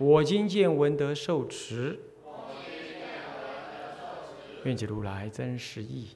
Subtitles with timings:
[0.00, 2.00] 我今见闻得受持。
[4.64, 6.08] 愿解如来真实义。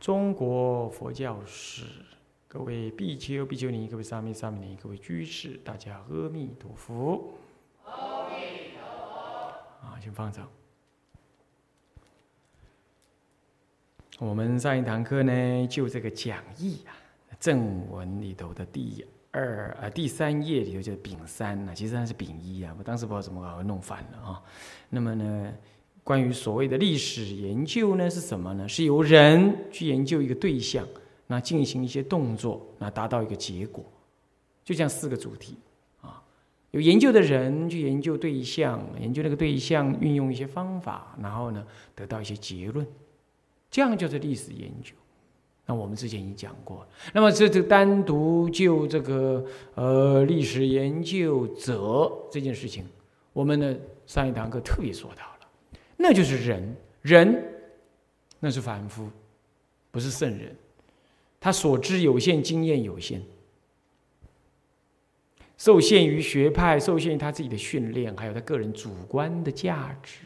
[0.00, 1.84] 中国佛教史，
[2.48, 7.34] 各位比丘、比丘尼，各位沙弥、沙弥尼，各位居士，大家阿弥陀佛。
[7.84, 8.80] 阿弥陀
[9.12, 9.86] 佛。
[9.86, 10.48] 啊，请放掌。
[14.18, 16.96] 我们上一堂课呢，就这个讲义啊，
[17.38, 18.80] 正文里头的第
[19.34, 24.42] 二啊第三页里头就是丙三呐，其实它是丙一啊，我当时不知道怎么搞，弄反了啊。
[24.88, 25.52] 那么呢？
[26.04, 28.68] 关于所谓的历史研究呢，是什么呢？
[28.68, 30.86] 是由人去研究一个对象，
[31.26, 33.82] 那进行一些动作，那达到一个结果，
[34.62, 35.56] 就这样四个主题
[36.02, 36.22] 啊。
[36.70, 42.86] 有研究的人去研究对象，研究那个对象，运用一些方法，然后呢，得到一些结论，
[43.70, 44.94] 这样就是历史研究。
[45.66, 49.44] 那我们之前已经讲过，那么这这单独就这个
[49.74, 52.84] 呃历史研究者这件事情，
[53.32, 53.74] 我们呢
[54.06, 55.48] 上一堂课特别说到了。
[55.96, 57.44] 那就是人，人
[58.40, 59.08] 那是凡夫，
[59.90, 60.54] 不是圣人。
[61.40, 63.22] 他所知有限，经验有限，
[65.56, 70.20] 受限于学派，受限于他自己的训练，还有他个人主观的价值、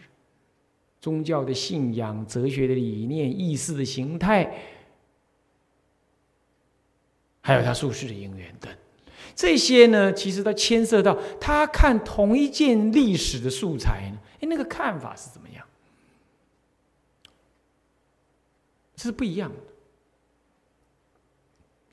[1.00, 4.53] 宗教的信仰、哲学的理念、意识的形态，
[7.48, 8.70] 还有他术士的因缘等。
[9.34, 15.64] 这些呢，其实都牵涉到他看同一件历史的素材呢，哎，那个看法是怎么样？
[18.97, 19.50] 是不一样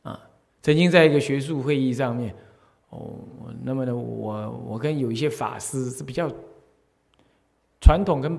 [0.03, 0.11] 的。
[0.11, 0.29] 啊，
[0.61, 2.35] 曾经在一个学术会议上面，
[2.89, 3.13] 哦，
[3.63, 6.29] 那么呢，我我跟有一些法师是比较
[7.79, 8.37] 传统跟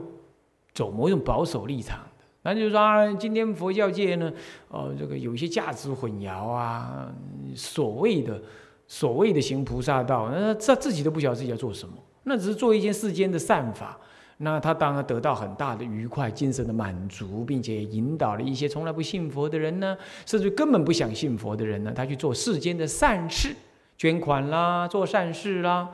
[0.75, 2.06] 走某种保守立场，
[2.47, 4.33] 那就是说啊，今天佛教界呢，
[4.69, 7.12] 哦，这个有一些价值混淆啊，
[7.55, 8.41] 所谓的。
[8.89, 13.99] 所谓的行菩萨道，那他自己都不晓得自己要做什么，那只是做一件世间的善法。
[14.37, 23.57] 那他当然得到很大的愉快、精神的满足，并且引导了一些从来不信佛的人呢，甚至根本不想信佛的人呢，他去做世间的善事，
[23.99, 25.89] 捐款啦，做善事啦。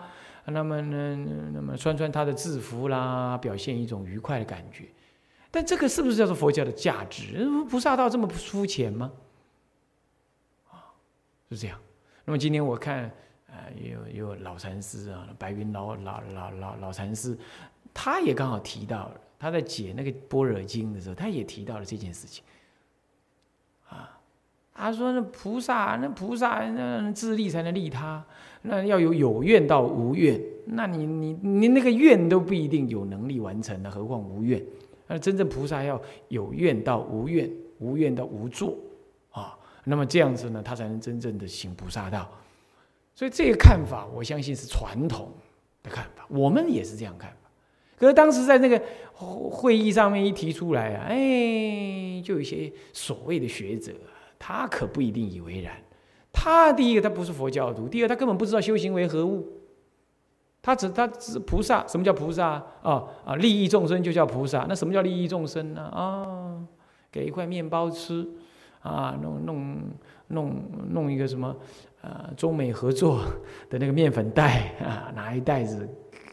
[0.45, 1.17] 那么呢，
[1.55, 4.85] 那么穿穿他的制服啦，表现一种愉快的感觉。
[5.53, 7.47] 但这个是不是叫做佛教的价值？
[7.69, 9.13] 菩萨道这么肤浅吗？
[10.71, 10.91] 啊，
[11.51, 11.79] 是这样。
[12.25, 13.13] 那么今天我看，
[13.49, 13.55] 呃，
[14.15, 17.37] 有有老禅师啊，白云老老老老老禅师，
[17.93, 22.43] 他也刚好提到，他在解那个般若经的时候，他也提到了这件事情。
[23.91, 24.19] 啊，
[24.73, 28.25] 他说那菩萨，那菩萨那自利才能利他，
[28.63, 34.65] 那要有有愿到无愿，那你你你那个愿都不一定有能力完成的，何况无愿？
[35.13, 37.51] 那真正菩萨要有愿到无愿，
[37.81, 38.79] 无愿到无作
[39.31, 39.59] 啊。
[39.85, 42.27] 那么这样子呢，他才能真正的行菩萨道。
[43.15, 45.31] 所以这个看法，我相信是传统
[45.83, 47.51] 的看法，我们也是这样看法。
[47.99, 48.83] 可是当时在那个
[49.13, 53.93] 会议上面一提出来啊，哎，就有一些所谓的学者，
[54.39, 55.77] 他可不一定以为然。
[56.33, 59.47] 他第一个他不是佛教徒，第二他根本不知道修行为何物。
[60.63, 63.05] 他只他只菩萨，什么叫菩萨啊？
[63.27, 64.65] 啊，利益众生就叫菩萨。
[64.69, 65.83] 那什么叫利益众生呢？
[65.83, 66.57] 啊，
[67.11, 68.27] 给一块面包吃。
[68.83, 69.79] 啊，弄弄
[70.27, 70.61] 弄
[70.91, 71.55] 弄一个什么，
[72.01, 73.21] 呃，中美合作
[73.71, 75.89] 的那个面粉袋啊，拿一袋子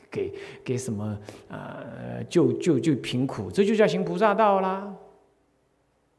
[0.10, 0.34] 给
[0.64, 1.16] 给什么，
[1.48, 4.92] 呃，救救救贫苦，这就叫行菩萨道啦。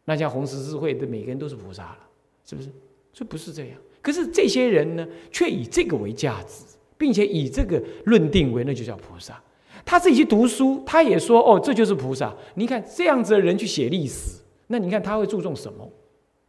[0.05, 1.99] 那像红十字会的每个人都是菩萨了，
[2.45, 2.71] 是不是？
[3.13, 3.77] 这不是这样。
[4.01, 6.65] 可是这些人呢，却以这个为价值，
[7.01, 9.43] 并且以这个论定为那就叫菩萨。
[9.87, 12.31] 他自己去读书，他也说哦，这就是菩萨。
[12.57, 15.91] 你看这样子的人去写历史，那你看他会注重什么？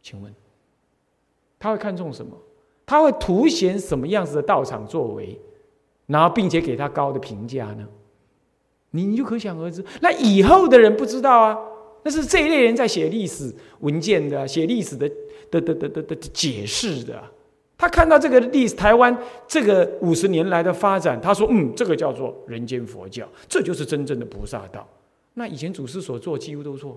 [0.02, 0.30] 请问，
[1.58, 2.36] 他会看重什么？
[2.84, 5.40] 他会凸显什么样子的道场作为，
[6.06, 7.88] 然后并且给他高的评价呢？
[8.90, 9.82] 你你就可想而知。
[10.02, 11.58] 那以后的人不知道啊，
[12.02, 13.50] 那是这一类人在写历史
[13.80, 15.08] 文件的，写历史的
[15.50, 17.22] 的的的的的解释的。
[17.82, 19.12] 他看到这个历史台湾
[19.44, 24.86] 这个五十年来的发展，他说：“嗯，这个叫做人间佛教，这就是真正的菩萨道。”
[25.34, 26.96] 那以前祖师所做几乎都错。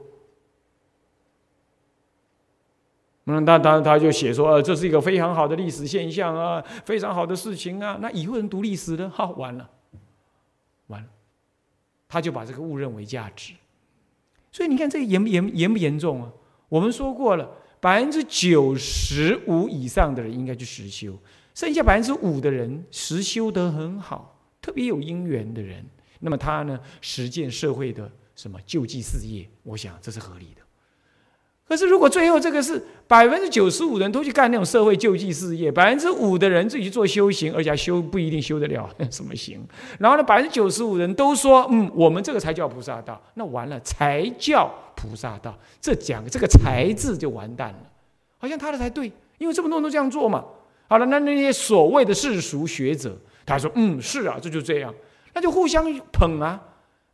[3.24, 7.98] 那他他他就写说，呃，这是一个非常好的历史现象啊，非常好的事情啊。
[8.00, 9.68] 那以后人读历史呢，好完了，
[10.86, 11.08] 完了，
[12.08, 13.56] 他就把这个误认为价值。
[14.52, 16.32] 所以你看这个严不严严不严重啊？
[16.70, 17.50] 我们说过了，
[17.86, 21.16] 百分之九十五以上的人应该去实修，
[21.54, 25.86] 剩下百分之五的人实修得很好，特别有因缘的人，
[26.20, 30.65] 那么他呢实践社会的什么救济事业，我想这是合理的。
[31.68, 39.66] 可是，如果最后这个是百分之九十五人都去干那种社会救济事业，百分之五的人自己去做修行，而且还修不一定修得了 什么行，
[39.98, 47.80] 然后呢，百分之九十五人都说，嗯，我们这个才叫菩萨道，那完了，才叫菩萨道，这讲这个“才”字就完蛋了，
[48.38, 50.46] 好像他的才对，因为这么多人都这样做嘛。
[50.88, 54.94] 好了，那那些所谓的世俗学者，他说，嗯，是啊，这就这样，
[55.34, 56.62] 那就互相捧啊。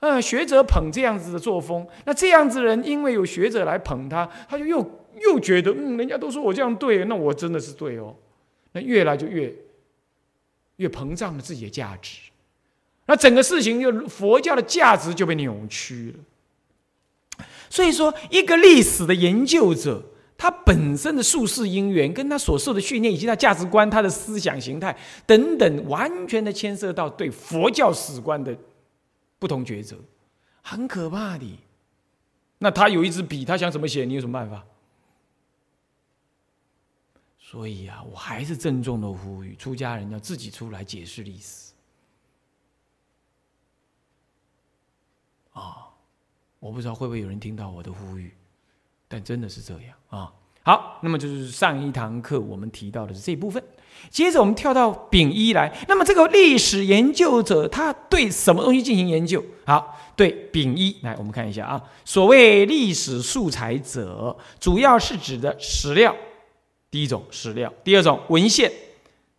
[0.01, 4.79] 嗯，学者捧这样子的作风，那这样子的人因为有学者来捧他，他就又
[5.19, 8.15] 又觉得，嗯，人家都说我这样对，那我真的是对哦。
[8.71, 9.53] 那越来就越
[10.77, 12.17] 越膨胀了自己的价值，
[13.05, 17.45] 那整个事情就佛教的价值就被扭曲了。
[17.69, 20.03] 所以说，一个历史的研究者，
[20.35, 28.57] 他本身的术士因缘，跟他所受的训练，以及他价值观、他的思想形态等等，完全的牵涉到对佛教史观的。
[29.41, 29.97] 不同抉择，
[30.61, 31.59] 很可怕的。
[32.59, 34.63] 那他有一支笔，他想怎么写，你有什么办法？
[37.39, 41.73] 所以啊，我还是郑重的呼吁，出家人要自己出来解释历史。
[45.53, 45.89] 啊，
[46.59, 48.35] 我不知道会不会有人听到我的呼吁，
[49.07, 50.31] 但真的是这样啊。
[50.61, 53.63] 好，那么就是上一堂课我们提到的是这部分。
[54.09, 59.43] 接着我们跳到丙一来，那么这个历史研究者他对什么东西进行研究？
[59.65, 61.81] 好，对丙一来，我们看一下啊。
[62.03, 66.13] 所谓历史素材者，主要是指的史料，
[66.89, 68.71] 第一种史料，第二种文献，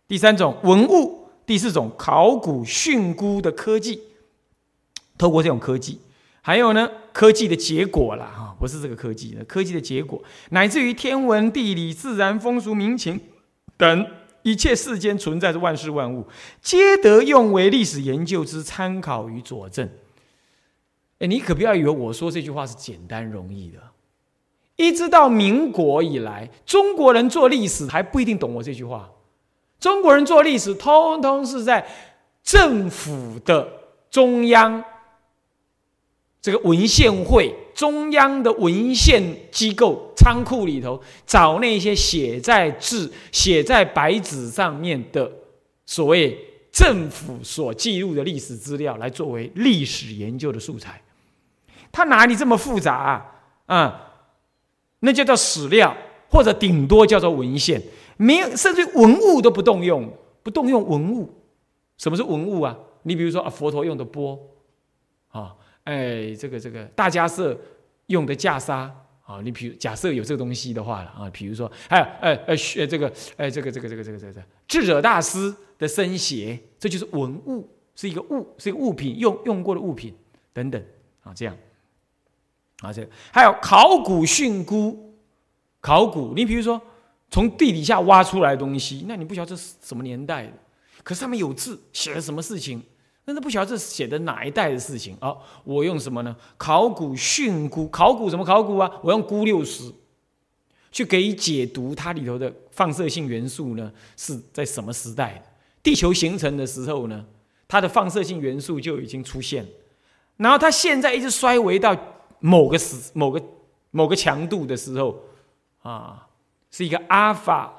[0.07, 4.01] 第三种文物，第四种考古训诂的科技。
[5.17, 5.99] 透过这种科技，
[6.41, 13.19] 还有呢科技的结果了哈，不是这个科技的科技的结果，乃至于天文地理、自然风俗民情
[13.77, 14.07] 等。
[14.43, 16.27] 一切世间存在着万事万物，
[16.61, 19.89] 皆得用为历史研究之参考与佐证。
[21.19, 23.79] 哎，你可不要以为我说这句话是简单容易的。
[24.75, 29.09] 一直到民国以来，中国人做历史还不一定懂我这句话。
[29.79, 31.85] 中国人做历史，通通是在
[32.43, 33.67] 政府的
[34.09, 34.83] 中央。
[36.43, 45.31] 这个文献会中央的文献机构仓库里头找那些写在字、写在白纸上面的
[45.85, 46.37] 所谓
[46.69, 51.01] 政府所记录的历史资料，来作为历史研究的素材。
[51.93, 53.25] 它哪里这么复杂啊？
[53.67, 54.13] 啊，
[54.99, 55.95] 那叫做史料，
[56.29, 57.81] 或者顶多叫做文献，
[58.17, 60.11] 没有甚至文物都不动用，
[60.43, 61.33] 不动用文物。
[61.97, 62.77] 什么是文物啊？
[63.03, 64.37] 你比如说啊，佛陀用的钵，
[65.29, 65.55] 啊。
[65.83, 67.59] 哎，这个这个大家社
[68.07, 68.89] 用的袈裟
[69.25, 80.13] 啊，你比如假设有这个东西的话了啊，比如说还有哎哎学这个哎这个这个这个这个这个智者大师的僧鞋，这就是文物，是一个物，是一个物品，用用过的物品
[80.51, 80.81] 等等
[81.21, 81.57] 啊，这样
[82.79, 84.97] 啊这还有考古训诂，
[85.79, 86.81] 考古，你比如说
[87.29, 90.53] 从地底下挖出来的东西，那你不晓得这是什么年代的，
[91.03, 92.83] 可是上面有字，写了什么事情。
[93.25, 95.33] 那都不晓得这是写的哪一代的事情啊？
[95.63, 96.35] 我用什么呢？
[96.57, 98.91] 考古训诂，考古什么考古啊？
[99.01, 99.91] 我用钴六十
[100.91, 103.91] 去给解读它里头的放射性元素呢？
[104.17, 105.43] 是在什么时代？
[105.81, 107.25] 地球形成的时候呢？
[107.67, 109.65] 它的放射性元素就已经出现，
[110.37, 111.97] 然后它现在一直衰微到
[112.39, 113.41] 某个时、某个
[113.89, 115.17] 某个强度的时候
[115.81, 116.27] 啊，
[116.69, 117.73] 是一个阿尔法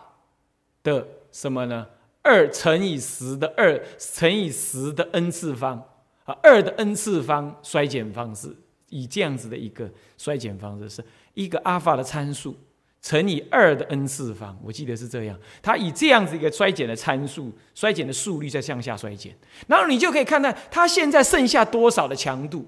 [0.82, 1.86] 的什么呢？
[2.24, 5.76] 二乘以十的二乘以十的 n 次方
[6.24, 8.56] 啊，二的 n 次方衰减方式，
[8.88, 11.04] 以这样子的一个衰减方式，是
[11.34, 12.56] 一个阿尔法的参数
[13.02, 15.38] 乘以二的 n 次方，我记得是这样。
[15.60, 22.66] 它以这样子一个衰减的参数，衰减的速率在向下衰减，然后你就可以看到它现在剩下多少的强度，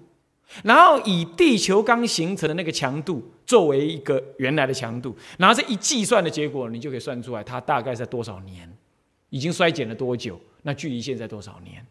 [0.65, 8.76] 然后以地球刚形成的那个强度作为一个原来的强度，然后这一计算的结果，你就可以算出来它大概在多少年。
[9.37, 10.41] 已经衰减了多久？
[10.63, 11.85] 那距离现在多少年？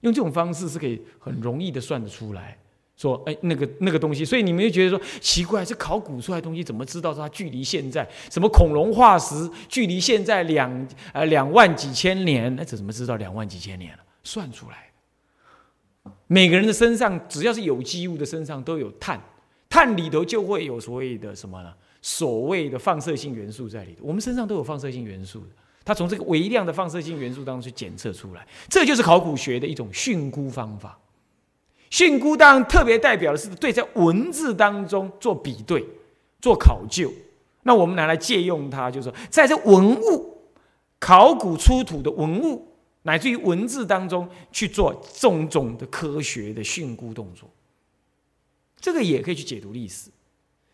[0.00, 2.58] 用这种方式是可以很容易的算得出来。
[2.96, 12.54] 说，哎，那个那个东西，所以你们就觉得说奇怪，这考古出来的东西怎么知道它距离现在什么恐龙化石距离现在两呃两万几千年？
[12.56, 14.00] 那怎么知道两万几千年了？
[14.22, 14.90] 算出来。
[16.26, 19.18] 每个人的身上只要是有机物的身上都有碳，
[19.70, 21.72] 碳里头就会有所谓的什么呢？
[22.02, 24.04] 所谓的放射性元素在里头。
[24.04, 25.46] 我们身上都有放射性元素的，
[25.84, 30.98] 它从这个微量的放射性元素当中去检测出来，这就是考古学的一种训估方法。
[31.88, 35.84] 训估当然特别代表的是对在文字当中做比对、
[36.40, 37.12] 做考究。
[37.64, 40.38] 那我们拿来借用它，就是说，在这文物
[40.98, 42.68] 考古出土的文物，
[43.02, 47.50] 乃至于文字当中去做种种的科学的训估动作，
[48.78, 50.10] 这个也可以去解读历史。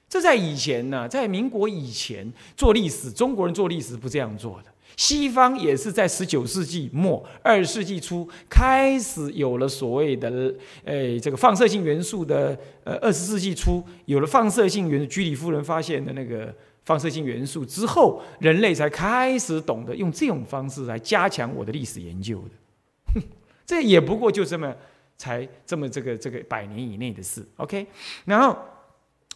[0.08, 4.72] 这在以前呢，在民国以前做历史，中国人做历史不这样做的。
[4.96, 10.52] 西方也是在十九世纪末、二十世纪初开始有了所谓的，
[10.84, 16.54] 呃，这个放射性元素的，呃，二十世纪初有了放射性元素，居里夫人发现的那个。
[16.86, 23.20] 放射性元素之后，人类才开始懂得用这种方式来加强我的历史研究的。
[23.66, 24.72] 这也不过就这么
[25.16, 27.44] 才这么这个这个百年以内的事。
[27.56, 27.84] OK，
[28.24, 28.56] 然后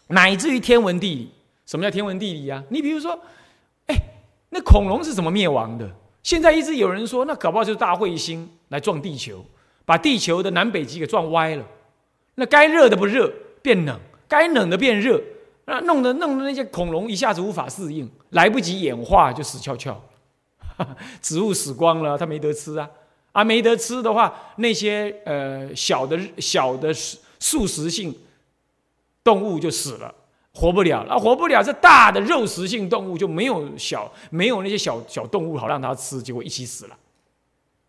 [0.06, 1.30] 乃至于天文地理，
[1.66, 2.62] 什么叫天文地理啊？
[2.68, 3.18] 你比如说，
[3.86, 3.96] 哎，
[4.50, 5.90] 那恐龙是怎么灭亡的？
[6.22, 9.44] 现在一直有人说，那搞不好就是大彗星来撞地球，
[9.84, 11.64] 把地球的南北极给撞歪了。
[12.34, 13.96] 那该热的不热，变冷；
[14.28, 15.20] 该冷的变热。
[15.66, 20.02] 那弄得弄得那些恐龙一下子无法适应，来不及演化就死翘翘，
[21.22, 22.90] 植物死光了，它没得吃啊！
[23.32, 26.92] 啊，没得吃的话，那些呃小的小的
[27.38, 28.12] 素食性
[29.22, 30.12] 动物就死了，
[30.52, 31.04] 活不了。
[31.08, 36.96] 那活不了，这大的肉食性动物就没有小没有那些小小动物好让它吃，结果一起死了。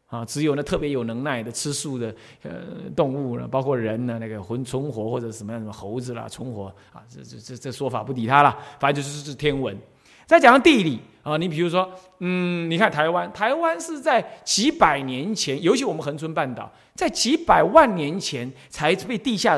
[0.08, 2.14] 啊，只有那特别有能耐的吃素的
[2.44, 2.52] 呃
[2.94, 9.74] 动物呢，包括人呢，那个魂存活或者什么样什么猴子啦存活啊，这这这这说法不理他了，反正就是是天文。
[10.26, 11.90] 再讲到地理啊，你比如说，
[12.20, 19.58] 嗯，你看台湾，台湾是在几百年前，尤其我们恒春半岛，在几百万年前才被地下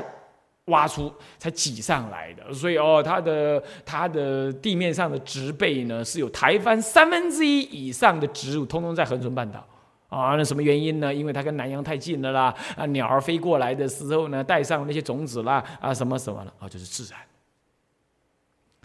[0.66, 9.66] 挖出，才挤上来的，所以哦，它的它的地面上的植被呢，是有台湾三分之一以上的植物，通通在恒春半岛。
[10.10, 11.12] 啊，那什么原因呢？
[11.12, 12.54] 因为它跟南洋太近了啦。
[12.78, 16.54] 啊，鸟儿飞过来的时候呢，带上那些种子啦，啊，什么什么了？
[16.60, 17.20] 啊，就是自然。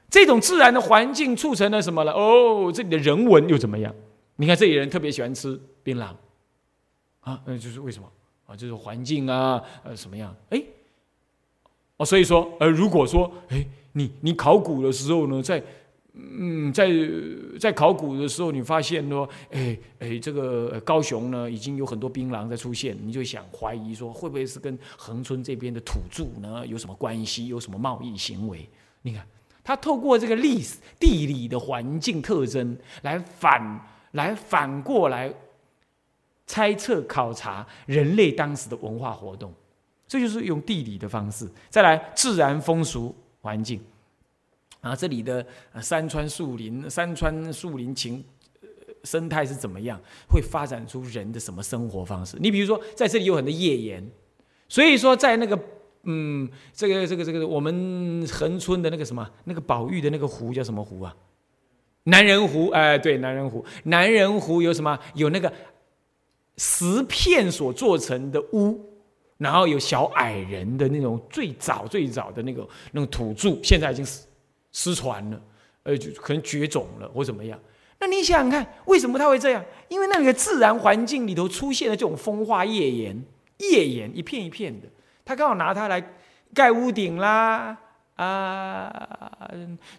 [0.09, 2.13] 这种自然的环境促成了什么了？
[2.13, 3.95] 哦，这里的人文又怎么样？
[4.37, 6.07] 你看这里人特别喜欢吃槟榔，
[7.21, 8.11] 啊，那就是为什么？
[8.47, 10.35] 啊，就是环境啊，呃，什么样？
[10.49, 10.63] 哎，
[11.99, 15.62] 哦，所以说，呃，如果说，哎，你你考古的时候呢，在
[16.14, 16.88] 嗯，在
[17.61, 28.69] 在考古的时候，你发现说，哎哎，这个高雄呢，已经有很多槟榔在出现，你就想怀疑说，会不会是跟恒春这边的土著呢有什么关系，有什么贸易行为？
[29.02, 29.25] 你看，
[29.62, 33.81] 他透过这个历史地理的环境特征来反
[34.12, 35.33] 来反过来
[36.47, 39.52] 猜测考察人类当时的文化活动，
[40.09, 41.49] 这就是用地理的方式。
[41.71, 43.81] 再来，自然风俗环境。
[44.81, 45.45] 啊，这里的
[45.83, 48.25] 山川树林、山川树林情
[49.03, 50.00] 生态是怎么样？
[50.29, 52.37] 会发展出人的什么生活方式？
[52.41, 54.09] 你比如说，在这里有很多页岩，
[54.69, 55.59] 所以说在那个
[56.05, 61.15] 嗯，这个这个这个我们横村的那个什么那个宝玉的那个湖叫什么湖啊？
[62.05, 64.99] 南人湖，哎，对，南人湖，南人湖有什么？
[65.15, 65.53] 有那个
[66.57, 68.81] 石片所做成的屋，
[69.38, 74.23] 然后有小矮人的那种最早最早的那个那种土著，现在已经失。
[74.71, 75.42] 失传了，
[75.85, 77.59] 呃，就可能绝种了或怎么样？
[77.99, 79.64] 那你想想看，为什么它会这样？
[79.88, 83.25] 因为那个自然环境里头出现了这种风化页岩，
[83.57, 84.87] 页岩一片一片的，
[85.25, 86.12] 他刚好拿它来
[86.52, 87.78] 盖屋顶啦，
[88.16, 89.50] 啊，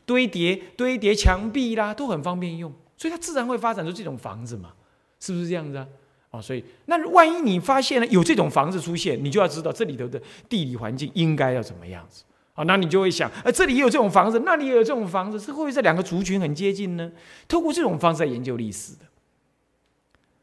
[0.06, 4.72] 堆叠堆叠墙壁啦，都很方便用，所以它自然会发展出这种房子嘛，
[5.20, 5.88] 是不是这样子啊？
[6.32, 12.24] 哦，所以那万一你发现了有这种房子出现，你就要知道这里头的地理环境应该要怎么样子。
[12.54, 17.10] 啊，那你就会想，呃，这里也有这种房子，那里也有这种房子，是会不会这两个族群很接近呢？
[17.48, 19.06] 透过这种方式来研究历史的。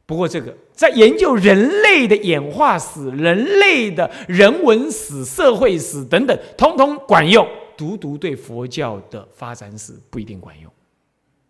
[0.06, 10.72] 不过，这个在研究人类的演化史、人类的人文史、社会史等等，通通管用，独独对佛教的发展史不一定管用。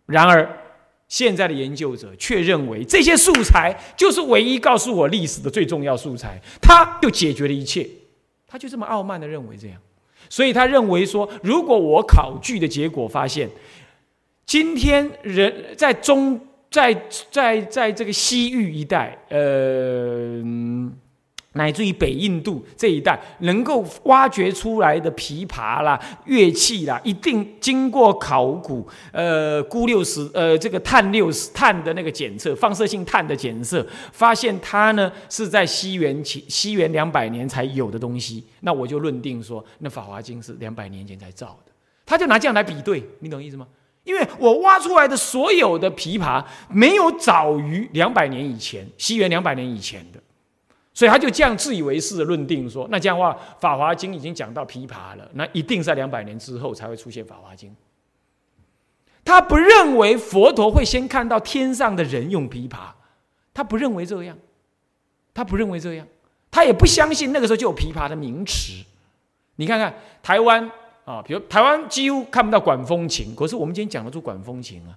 [0.05, 0.49] 然而，
[1.07, 7.87] 现在的研究者却认为，这些素材就是唯一告诉我历史的最重要素材，它就解决了一切。
[8.47, 9.77] 他就这么傲慢的认为这样。
[10.29, 13.49] 所以他认为说，如果我考据的结果发现，
[14.45, 16.93] 今天人在中在
[17.31, 20.43] 在在这个西域一带，呃。
[21.57, 41.71] 乃至于北印度这一带能够挖掘出来的琵琶啦、乐器啦，一定经过考古，呃，钴六十，呃，这个碳六十碳的那个检测，放射性碳的检测，发现它呢是在西元前西元两百年才有的东西，那我就认定说，那《法华经》是两百年前才造的。
[42.05, 43.67] 他就拿这样来比对，你懂意思吗？
[44.05, 50.19] 因为我挖出来的所有的琵琶没有早于两百年以前，西元两百年以前的，
[50.97, 57.69] 所以他就这样自以为是的论定说，那这样的话，《法华经》已经讲到琵琶了，那一定在两百年之后才会出现《法华经》。
[59.23, 62.89] 他不认为佛陀会先看到天上的人用琵琶，
[63.53, 64.35] 他不认为这样，
[65.35, 66.07] 他不认为这样，
[66.49, 68.73] 他也不相信那个时候就有琵琶的名词。
[69.57, 70.67] 你看看台湾。
[71.05, 74.91] 啊，比如台湾几乎看不到管风琴，可是我们今天讲得出管风琴啊？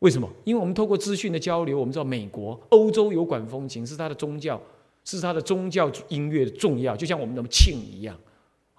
[0.00, 0.28] 为什么？
[0.44, 4.60] 因为我们透过资讯的交流，我们知道美国、欧洲有管风琴，是它的宗教，
[5.04, 8.16] 是它的宗教音乐的重要，就像我们的庆一样，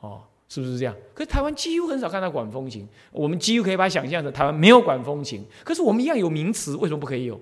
[0.02, 0.94] 哦，是不是这样？
[1.14, 7.40] 可是台湾几乎很少看到管风琴，我们几乎可以把它想象成台湾没有管风琴，可是我们一样有名词，为什么不可以有？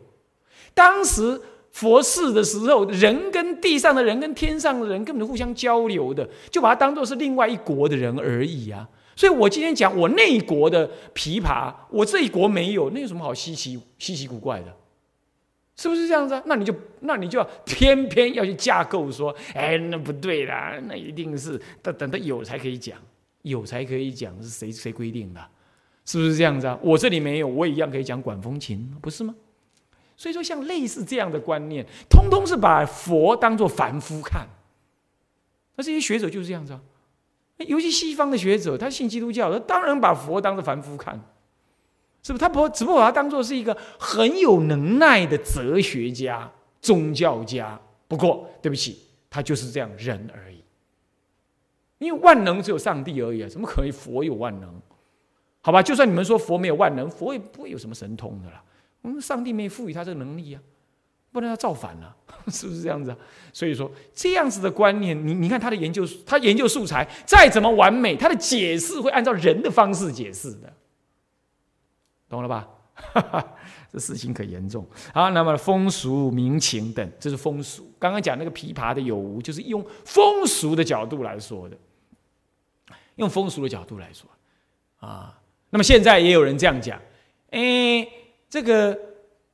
[0.74, 1.42] 当时。
[1.72, 8.90] 佛事的时候，人跟地上的人跟天上的人根本互相交流的，就把它当做是另外一国的人而已啊。
[9.20, 14.74] 所以我今天讲我那一国的琵琶，我这一国没有，那有什么好稀奇稀奇古怪的？
[15.76, 16.42] 是不是这样子啊？
[16.46, 22.98] 那你就那你就要偏偏要去架构说，哎，那不对啦，那一定是等等到有才可以讲，
[23.42, 25.46] 有才可以讲，是谁谁规定的？
[26.06, 26.80] 是不是这样子啊？
[26.82, 29.36] 我这里没有，我也一样可以讲管风琴，不是吗？
[30.16, 34.48] 所以说，像类似这样的观念，通通是把佛当做凡夫看。
[35.76, 36.80] 那这些学者就是这样子啊，
[37.66, 41.20] 尤其西方的学者，他信基督教，他当然把佛当做凡夫看，
[42.24, 42.40] 是不是？
[42.40, 46.50] 他不只不过把他当做是一个很有能耐的哲学家、
[46.82, 47.80] 宗教家。
[48.08, 50.64] 不过，对不起，他就是这样人而已。
[52.00, 54.74] 因为万能只有上帝而已啊，怎么可能佛有万能？
[55.62, 58.64] 好吧，就算你们说佛没有万能，佛也不会有什么神通的啦。
[59.02, 60.60] 我们上帝没赋予他这个能力呀，
[61.32, 62.16] 不能要造反了，
[62.48, 63.18] 是不是这样子啊？
[63.54, 70.74] 所以说这样子的观念，你你看他的研究，他研究素材再怎么完美，他的解释会按照人的方式解释的，
[72.28, 72.68] 懂了吧？
[73.92, 74.86] 这事情可严重。
[75.14, 77.92] 好，那么风俗民情等，这是风俗。
[78.00, 81.78] 刚刚讲那个琵琶的有无，就是用风俗的角度来说的，
[83.16, 84.30] 用风俗的角度来说
[85.00, 85.40] 啊。
[85.70, 87.00] 那么现在也有人这样讲，
[87.52, 88.08] 哎。
[88.52, 88.98] 这个，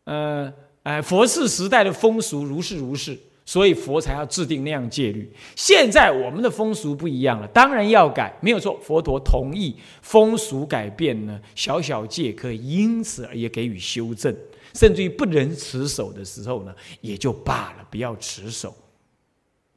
[0.05, 0.53] 呃，
[0.85, 5.27] 哎，佛世时代的风俗如是如是，所以佛才要制定那样戒律。
[5.55, 8.79] 现在我们的风俗不一样了，当然要改，没有错。
[8.83, 14.31] 佛陀同意风俗改变呢，小小戒可以因此而也给予修正，
[14.75, 18.71] 甚至于不能持守的时候呢，也就罢了，不要持守。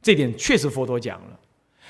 [0.03, 1.39] 这点确实佛陀讲了，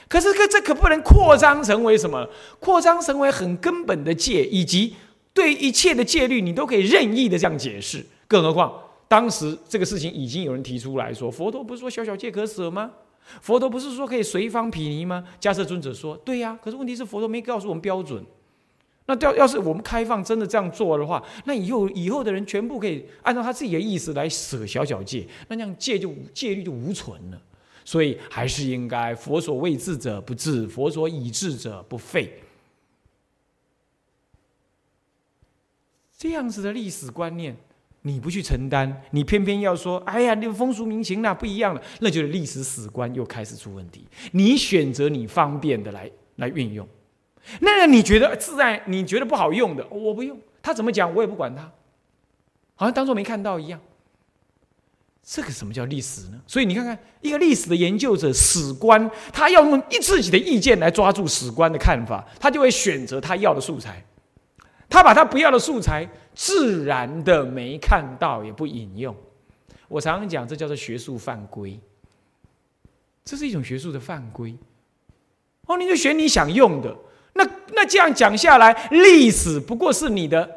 [0.07, 2.25] 可是可这可不能扩张成为什么？
[2.61, 4.95] 扩张成为很根本的戒，以及。
[5.31, 8.03] 对一切的戒律，你都可以任意的这样解释。
[8.27, 8.73] 更何况
[9.09, 12.91] 当时这个事情已经有人提出来说，佛陀不是说小小戒可舍吗？
[13.41, 15.27] 佛陀不是说可以随方毗尼吗？
[15.41, 18.23] 迦摄尊者说：“对呀。”可是问题是佛陀没告诉我们标准。
[19.07, 27.41] 那要要是我们开放真的这样做的话，那以后以后的人全部可以按照他自己的意思来舍小小戒，那这样戒就戒律就无存了。
[27.83, 32.31] 所以还是应该佛所未治者不治，佛所已治者不废。
[36.15, 37.57] 这样子的历史观念，
[38.03, 44.07] 你不去承担，你偏偏要说：“哎呀，那个风俗民情那不一样了。”那就是历史史观又开始出问题。
[44.31, 46.87] 你选择你方便的来来运用，
[47.59, 50.39] 那你觉得自然，你觉得不好用的，我不用。
[50.61, 51.63] 他怎么讲，我也不管他，
[52.75, 53.79] 好像当做没看到一样。
[55.21, 56.41] 这个什么叫历史呢？
[56.47, 64.03] 所以你看看，一个历史的研究者、史观，他要用一自己的意见来抓住史观的看法，他就会选择他要的素材。
[64.89, 69.15] 他把他不要的素材自然的没看到，也不引用。
[69.87, 71.79] 我常常讲，这叫做学术犯规。
[73.23, 74.55] 这是一种学术的犯规。
[75.67, 76.95] 哦，你就选你想用的。
[77.33, 80.49] 那那这样讲下来，历史不过是你的，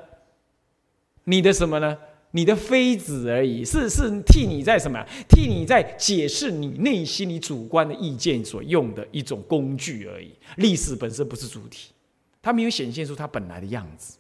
[1.25, 1.99] 你的什么呢？
[2.35, 5.05] 你的妃子而已，是是替你在什么？
[5.29, 10.35] 替你在解释你内心你主观的意见所用的一种工具而已。
[10.57, 11.91] 历史本身不是主体，
[12.41, 14.17] 它没有显现出它本来的样子。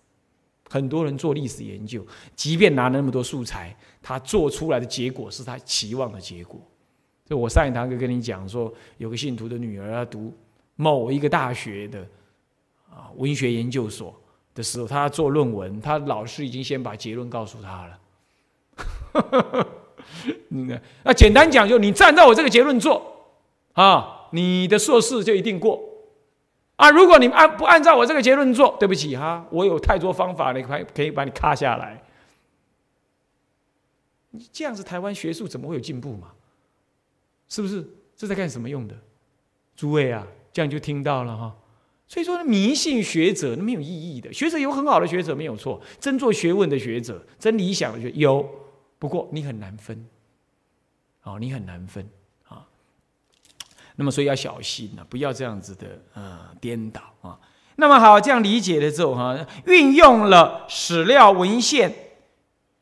[0.72, 2.02] 很多人做历史研究，
[2.35, 6.58] 即便拿了那么多素材，他做出来的结果是他期望的结果。
[7.26, 10.32] 就我上一堂课跟你讲说，有个信徒的女儿要读
[10.76, 12.00] 某一个大学的
[12.88, 14.18] 啊文学研究所
[14.54, 17.98] 的时候，他做论文，他老师已经先把结论告诉他了。
[21.04, 23.28] 那简单讲，就你站在我这个结论做
[23.74, 25.78] 啊，你的硕士就一定过。
[26.82, 26.90] 啊！
[26.90, 32.02] 如果你按不按照我这个结论做，对不起哈，我有太多方法，你可可以把你卡下来。
[34.30, 36.32] 你这样子，台湾学术怎么会有进步嘛？
[37.48, 37.88] 是不是？
[38.16, 38.96] 这在干什么用的？
[39.76, 41.54] 诸位啊，这样就听到了哈。
[42.08, 44.32] 所以说，迷信学者那没有意义的。
[44.32, 48.44] 学者有很好的学者没有错，真做学问的学者，真理想的学有，
[48.98, 50.04] 不过你很难分，
[51.22, 52.10] 哦，你很难分。
[53.96, 57.38] 那么所以要小心啊，不要这样子的呃颠倒啊。
[57.76, 61.92] 那么好，这样理解了之后哈，运用了史料文献，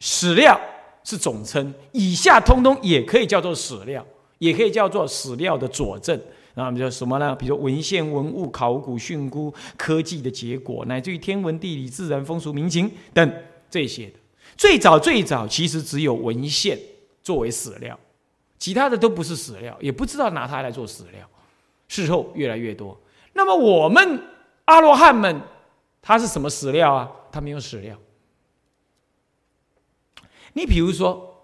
[0.01, 0.61] 史料
[1.05, 4.05] 是总称，以下通通也可以叫做史料，
[4.39, 6.21] 也可以叫做史料的佐证。
[6.57, 7.35] 啊，比如什么呢？
[7.37, 13.33] 比如文献、文物、考古、训诂、科技的结果，乃至于天文、地理、自然、风俗、民情等
[13.71, 14.15] 这些的。
[14.57, 16.77] 最早最早，其实只有文献
[17.23, 17.99] 作为史料，
[18.61, 21.29] 其他的都不是史料，也不知道拿它来做史料。
[21.89, 22.97] 事后越来越多。
[23.33, 24.23] 那么我们。
[24.67, 25.41] 阿罗汉们，
[26.01, 27.11] 他是什么史料啊？
[27.33, 27.97] 他没有史料。
[30.53, 31.43] 你比如说，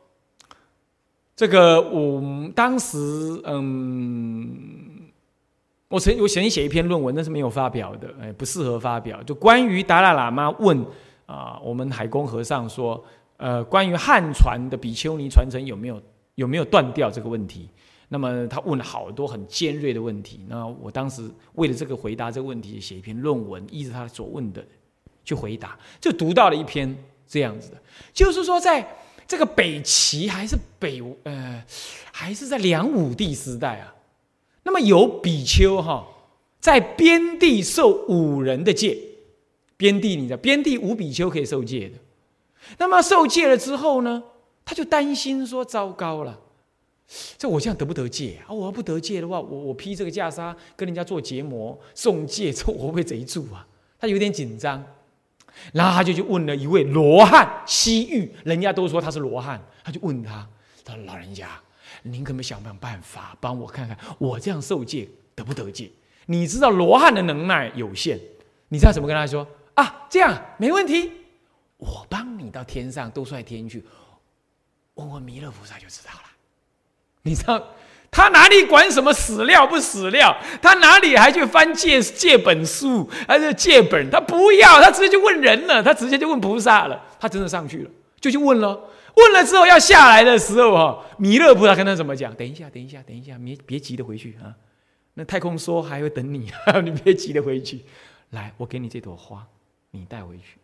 [1.34, 2.96] 这个我当时，
[3.42, 5.10] 嗯，
[5.88, 9.20] 我曾我曾经写一篇论文，但是没有发表的，哎，不适合发表。
[9.24, 10.86] 就关于达赖喇嘛问
[11.26, 13.04] 啊，我们海公和尚说，
[13.38, 16.00] 呃，关于汉传的比丘尼传承有没有
[16.36, 17.68] 有没有断掉这个问题。
[18.08, 24.64] 那么他问了好多很尖锐的问题，那我当时为了这个回答这个问题，写一篇论文，依着他所问的
[25.24, 26.96] 去回答，就读到了一篇
[27.26, 27.82] 这样子的，
[28.14, 28.96] 就是说在
[29.26, 31.64] 这个北齐还是北呃
[32.12, 33.92] 还是在梁武帝时代啊，
[34.62, 36.06] 那么有比丘哈
[36.60, 38.96] 在边地受五人的戒，
[39.76, 41.98] 边地你知道边地五比丘可以受戒的，
[42.78, 44.22] 那么受戒了之后呢，
[44.66, 46.38] 他就担心说糟糕了。
[47.38, 48.52] 这我这样得不得戒啊？
[48.52, 53.64] 我要不得戒的话，我我披这个袈裟跟人家做结膜送戒，这我会不会贼住啊？
[53.98, 54.84] 他有点紧张，
[55.72, 60.46] 然后他就去问了一位罗汉西域，人家都说他是罗汉，他就问他，
[60.84, 61.48] 他说：“老人家，
[62.02, 65.88] 您可不可以想想办法帮我看看，我这样受戒得不得戒？
[66.26, 68.18] 你知道罗汉的能耐有限，
[68.70, 70.08] 你知道怎么跟他说啊？
[70.10, 71.12] 这样没问题，
[71.76, 73.84] 我帮你到天上都率天去，
[74.96, 76.22] 问问弥勒菩萨就知道了。”
[77.22, 77.74] 你知道
[78.10, 80.36] 他哪里管什么史料不史料？
[80.62, 84.10] 他哪里还去翻借借本书还是借本？
[84.10, 87.04] 他不要，他直接就问人了，他直接就问菩萨了。
[87.18, 88.90] 他真的上去了，就去问了。
[89.16, 92.34] 问了之后要下来的时候，哈，弥勒菩萨跟他怎么讲？
[92.34, 94.54] 等一下，等一下，等一下，别别急着回去啊！
[95.14, 96.52] 那太空说还会等你，
[96.84, 97.84] 你别急着回去。
[98.30, 99.46] 来，我给你这朵花，
[99.90, 100.58] 你带回去，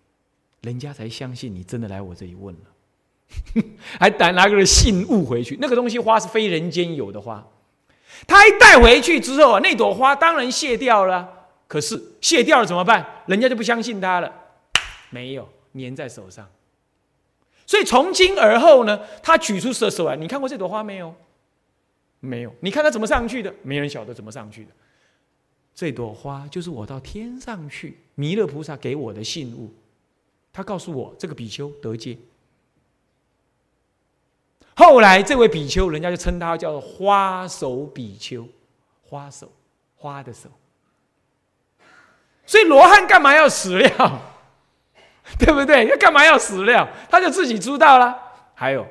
[0.61, 2.61] 人家才相信你真的来我这里问了。
[3.99, 7.47] 还带拿个信物回去，那个东西花是非人间有的花，
[8.27, 11.40] 他一带回去之后啊，那朵花当然谢掉了。
[11.68, 13.25] 可是谢掉了怎么办？
[13.27, 14.31] 人家就不相信他了，
[15.09, 16.47] 没有粘在手上。
[17.66, 21.14] 所以从今而后呢，他举出手手来，你看过这朵花没有？
[22.21, 22.55] 没有。
[22.61, 23.55] 你看他怎么上去的？
[23.62, 24.71] 没人晓得怎么上去的。
[25.75, 29.73] 这朵花就是我到天上去，弥勒菩萨给我的信物。
[30.53, 32.18] 他告诉我，这个比丘得戒。
[34.75, 38.49] 后来这位比丘，人家就称他叫做花手比丘，
[39.03, 39.53] 花手，
[39.97, 40.49] 花的手。
[42.47, 44.23] 所以罗汉干嘛要史料？
[45.39, 45.87] 对不对？
[45.87, 46.89] 要干嘛要史料？
[47.11, 48.17] 他就自己知道了。
[48.55, 48.87] 还有，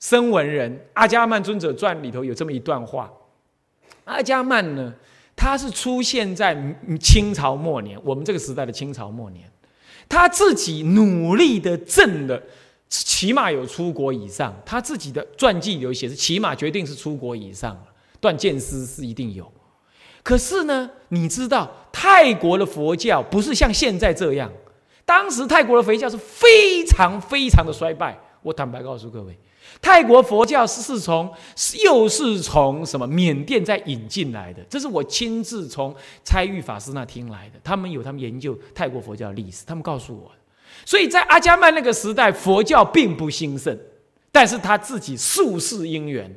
[0.00, 3.12] 声闻人阿伽曼尊者传里头有这么一段话。
[4.04, 4.94] 阿伽曼呢，
[5.36, 6.56] 他是出现在
[7.00, 9.50] 清朝末年，我们这个时代的清朝末年，
[10.08, 12.40] 他自己努力的挣的。
[12.88, 17.78] 起码有出国以上，他自己的传记有写是起码决定是出国以上
[18.20, 19.52] 断剑师是一定有，
[20.22, 24.50] 可是呢，你知道泰国的佛教不是像现在这样，
[25.04, 28.18] 当时泰国的佛教是非常非常的衰败。
[28.42, 29.38] 我坦白告诉各位，
[29.82, 31.30] 泰国佛教是是从
[31.84, 37.60] 又是从什么缅甸再引进来的，这是我亲自从差玉法师那听来的。
[37.62, 40.30] 他们有他们研究泰国佛教的历史，他们告诉我。
[40.88, 43.78] 所以在阿伽曼那个时代，佛教并不兴盛，
[44.32, 46.34] 但是他自己宿世因缘，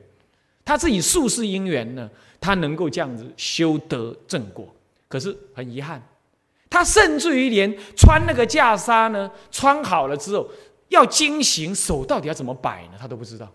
[0.66, 2.10] 他自己宿世因缘呢，
[2.42, 4.68] 他能够这样子修得正果。
[5.08, 6.06] 可是很遗憾，
[6.70, 10.46] 他甚至于连穿那个袈裟呢，穿好了之后
[10.90, 12.98] 要经行，手到底要怎么摆呢？
[13.00, 13.50] 他都不知道。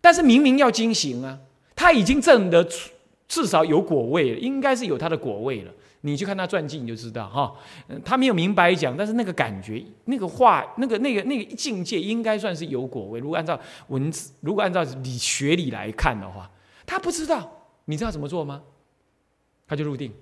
[0.00, 1.38] 但是明明要经行啊，
[1.76, 2.68] 他已经证得
[3.28, 5.70] 至少有果位了，应该是有他的果位了。
[6.04, 7.54] 你去看他传记，你就知道哈，
[8.04, 13.20] 他没有明白讲，但是那个感觉、那个话、那个、那个、那个境界，应该算是有果位。
[13.20, 16.50] 如果按照文字，如果按照理学理来看的话，
[16.84, 18.62] 他不知道，你知道怎么做吗？
[19.66, 20.12] 他就入定，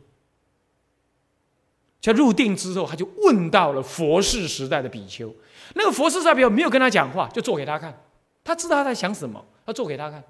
[1.99, 5.35] 就入定之后，他就问到了佛世时代的比丘，
[5.75, 7.99] 那个佛世代比丘没有跟他讲话，就做给他看，
[8.45, 10.23] 他知道他在想什么，他做给他看，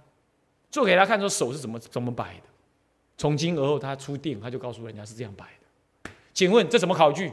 [0.71, 2.50] 做给他看，说手是怎么怎么摆的。
[3.21, 6.11] 从今而后他出定，他就告诉人家是这样摆的。
[6.33, 7.31] 请问这怎么考据？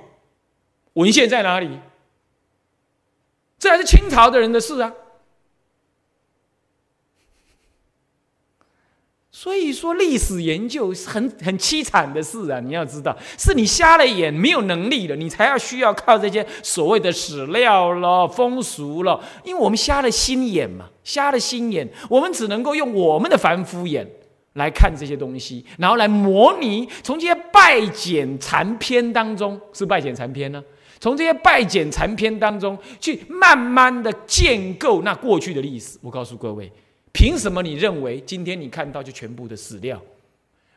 [0.96, 1.80] 文献在哪里？
[3.58, 4.92] 这还是清朝的人的事啊。
[9.32, 12.60] 所以说，历史研究是很很凄惨的事啊！
[12.60, 19.24] 你要知道，是你瞎了眼，没有能力了，你才要需要靠这些所谓的史料了、风俗了。
[19.46, 24.06] 因为我们瞎了心眼嘛，瞎了心眼，我们只能够用我们的凡夫眼
[24.58, 30.62] 来看这些东西，然后来模拟从这些拜简残篇当中，是拜简残篇呢？
[31.00, 35.98] 从这些拜简残篇当中去慢慢的建构那过去的历史。
[36.02, 36.72] 我告诉各位。
[37.14, 40.00] 凭什么你认为今天你看到就全部的史料，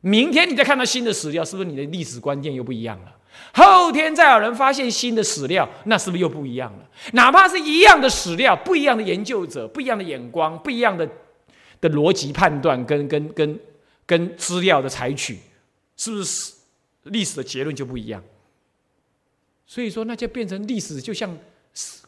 [0.01, 3.17] 明天你再看到新的史料，是不是你的历史观念又不一样了？
[3.53, 6.79] 后天再有人发现新的史料，那是不是又不一样了？
[7.13, 11.09] 哪怕是一样的史料，不一样的研究者，不一样的眼光，不一样的
[11.81, 13.59] 的逻辑判断跟跟跟
[14.11, 15.39] 跟资料的采取，
[15.97, 16.53] 是不是
[17.05, 18.21] 历史的结论就不一样？
[19.65, 21.39] 所以说，那就变成历史就像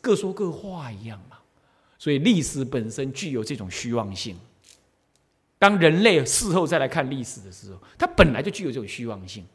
[0.01, 1.39] 各说各话一样嘛。
[1.97, 4.37] 所以历史本身具有这种虚妄性。
[5.61, 9.47] 当人类事后再来看历史的时候，它本来就具有这种虚妄性。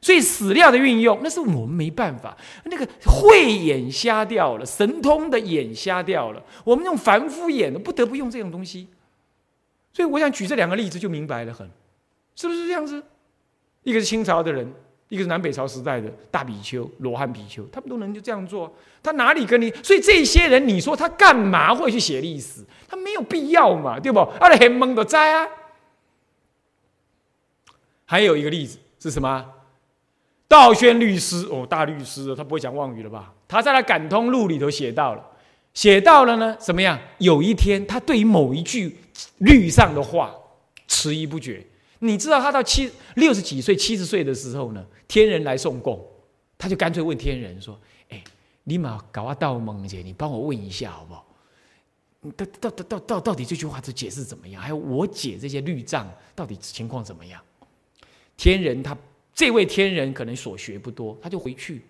[0.00, 2.36] 所以史料的运用，那是我们没办法。
[2.64, 8.88] 那个慧眼瞎掉了，神通的眼瞎掉了，我们用凡夫眼不得不用这种东西。
[9.98, 11.68] 所以我想举这两个例子就明白了很，
[12.36, 13.02] 是不是这样子？
[13.82, 14.72] 一个是清朝的人。
[15.08, 19.70] 一个是南北朝时代的大比丘、罗汉比丘，他们都能就这样做，他哪里跟你？
[19.82, 22.62] 所以这些人，你说他干嘛会去写历史？
[22.86, 24.20] 他没有必要嘛，对不？
[24.20, 25.48] 阿很懵的在啊。
[28.04, 29.46] 还有一个例子是什么？
[30.46, 33.32] 道宣律师哦，大律师，他不会讲妄语了吧？
[33.48, 35.24] 他在那《感通录》里头写到了，
[35.74, 36.98] 写到了呢，怎么样？
[37.18, 38.96] 有一天，他对于某一句
[39.38, 40.34] 律上的话
[40.86, 41.64] 迟疑不决。
[42.00, 46.04] 你知道他到七六十几岁、七十岁的时候呢，天人来送供，
[46.56, 47.78] 他就干脆问天人说
[48.10, 48.22] ：“哎，
[48.64, 51.24] 你马搞阿道梦姐，你帮我问一下好不好？
[52.36, 54.60] 到到到到到到底这句话的解释怎么样？
[54.62, 57.40] 还有我解这些律藏到底情况怎么样？”
[58.36, 58.96] 天人他
[59.34, 61.82] 这位天人可能所学不多，他就回去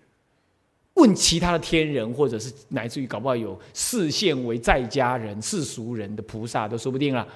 [0.99, 7.27] 问其他的天人，或者是乃至于搞不好有视线为在家人、世俗人的菩萨都说不定了。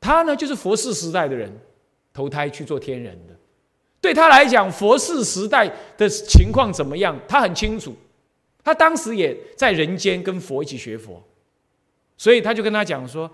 [0.00, 1.50] 他呢，就是佛世时代的人，
[2.12, 3.36] 投胎去做天人的。
[4.00, 7.94] 对他来讲，佛世时代的情况怎么样，他很清楚。
[8.64, 11.22] 他当时也在人间跟佛一起学佛，
[12.16, 13.30] 所以他就跟他讲说：“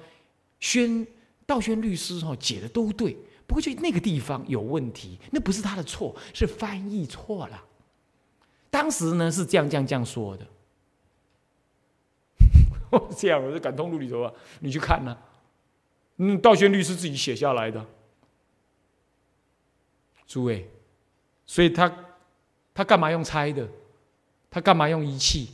[0.60, 1.06] 宣
[1.46, 7.62] 道宣律师哦解的都对，不过就那个地方有问题，那不是他的错，是翻译错了。
[8.70, 10.46] 当时呢是这样这样这样说的。
[13.16, 15.16] 这样，我在感通录里头啊，你去看呢。”
[16.20, 17.84] 嗯，道宣律师自己写下来的，
[20.26, 20.68] 诸位，
[21.46, 21.94] 所以他
[22.74, 23.68] 他干嘛用猜的？
[24.50, 25.50] 他干嘛用仪器？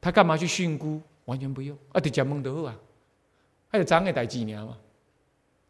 [0.00, 1.02] 他干嘛去训估？
[1.26, 2.78] 完全不用，啊，得讲蒙德啊，
[3.68, 4.78] 还有张爱代几年嘛？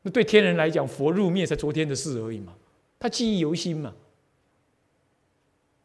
[0.03, 2.55] 那对天人来讲，佛入灭才昨天的事而已嘛，
[3.01, 3.93] 他记忆犹新嘛。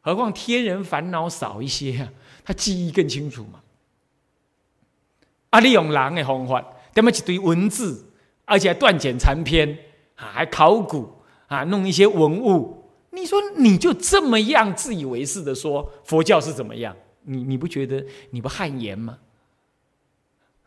[0.02, 2.12] 何况天人烦恼少一些啊，
[2.44, 3.62] 他记忆更清楚嘛。
[5.52, 8.06] 啊，利用人的方法，点么一堆文字？
[8.46, 9.78] 而且还断简残篇
[10.16, 11.10] 啊，还考古
[11.48, 12.78] 啊，弄一些文物。
[13.12, 16.96] 你说你就这么样自以为是的说佛教是怎么样？
[17.24, 19.20] 你你不觉得你不汗颜吗？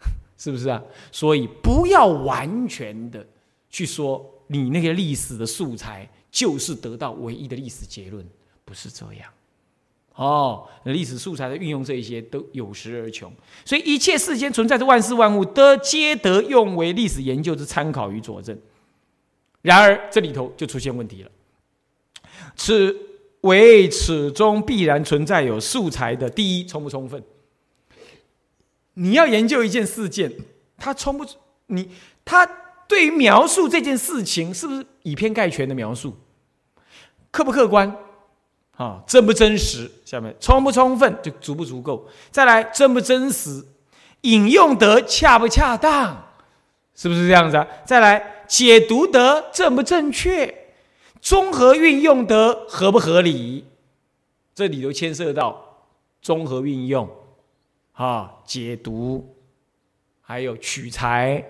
[0.39, 0.83] 是不是啊？
[1.11, 3.27] 所以不要完全的
[3.71, 8.25] 去说你那个历史的素材就是得到唯一的历史结论，
[8.65, 9.31] 不是这样。
[10.17, 13.33] 哦，历史素材的运用，这一些都有时而穷，
[13.65, 18.57] 所以一切世间存在的万事万物，都皆得用为历史研究之参考与佐证。
[19.61, 21.31] 然而这里头就出现问题了，
[22.55, 22.97] 此
[23.41, 27.21] 为此中必然存在有素材的第一充不充分？
[28.95, 30.31] 你要研究一件事件，
[30.77, 31.27] 它充不
[31.67, 31.91] 你，
[32.25, 32.47] 它
[32.87, 36.17] 对于描述这件事情是不是以偏概全的描述，
[37.33, 37.97] 客不客观？
[38.77, 39.89] 啊，真不真实？
[40.05, 42.09] 下面充不充分就足不足够？
[42.33, 43.65] 再来，真不真实？
[44.23, 46.33] 引用得恰不恰当？
[46.97, 47.67] 是不是这样子啊？
[47.85, 50.53] 再来，解读得正不正确？
[51.21, 53.65] 综合运用得合不合理？
[54.55, 55.87] 这里头牵涉到
[56.21, 57.09] 综合运用，
[57.93, 59.37] 啊，解读，
[60.21, 61.45] 还有取材，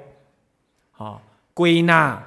[0.98, 1.20] 啊，
[1.54, 2.22] 归纳、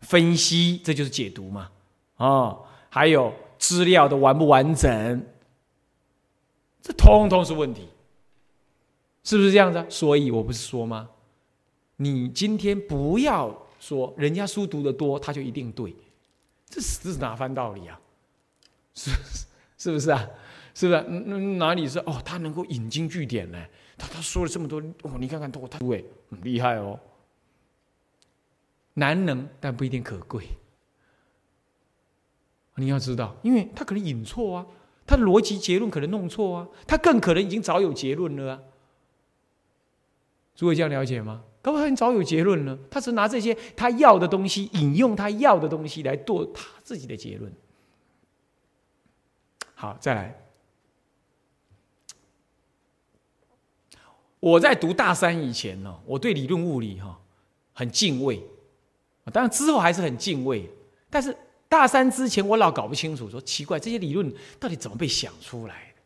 [0.00, 1.70] 分析，这就是解读嘛？
[2.16, 2.56] 啊，
[2.90, 3.32] 还有。
[3.66, 5.26] 资料的完不完整，
[6.80, 7.88] 这通通是问题，
[9.24, 9.84] 是不是这样子？
[9.88, 11.10] 所以我不是说吗？
[11.96, 15.92] 你今天不要说人家书读的多，他就一定对，
[16.68, 18.00] 这这是哪番道理啊？
[18.94, 19.10] 是
[19.76, 20.28] 是不是啊？
[20.72, 21.04] 是不是？
[21.08, 21.98] 嗯哪里是？
[22.00, 23.60] 哦，他能够引经据典呢？
[23.98, 27.00] 他他说了这么多，哦，你看看，他他对，很厉害哦。
[28.94, 30.46] 难能，但不一定可贵。
[32.78, 34.66] 你要知道，因为他可能引错啊，
[35.06, 38.62] 他的逻辑结论可能弄错啊，他更可能已经早有结论了啊。
[40.54, 41.42] 诸位这样了解吗？
[41.62, 47.50] 搞不好你早有结论了，他只拿这些他要的东西，引用他要的东西来做他自己的结论。
[49.74, 50.38] 好，再来。
[54.38, 57.18] 我在读大三以前呢，我对理论物理哈
[57.72, 58.46] 很敬畏，
[59.32, 60.70] 当然之后还是很敬畏，
[61.08, 61.34] 但是。
[61.68, 66.02] 大三之前，我老搞不清楚，说奇怪，这些理论到底怎么被想出来的？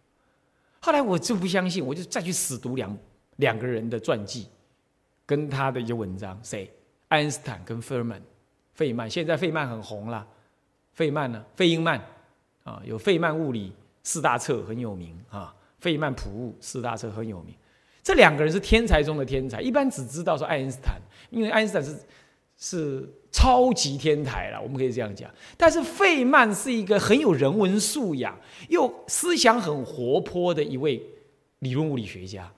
[0.80, 2.96] 后来我就不相信，我就再去死读两
[3.36, 4.46] 两个人的传记，
[5.26, 6.72] 跟他的一些文章，谁？
[7.08, 8.22] 爱因斯坦跟费曼，
[8.72, 10.26] 费曼现在费曼很红了，
[10.92, 11.44] 费曼呢？
[11.54, 12.00] 费因曼
[12.64, 17.54] 啊，有费曼物理四大册很有名啊，费曼普物四大册很有名。
[18.02, 21.94] 这两个人是天才中的天才，一般只知道说爱因斯坦，因为爱因斯坦是
[22.60, 23.12] 是。
[23.32, 25.30] 超级天才了，我们可以这样讲。
[25.56, 28.36] 但是费曼是一个很有人文素养
[28.68, 31.00] 又思想很活泼的一位
[31.60, 32.52] 理论物理学家。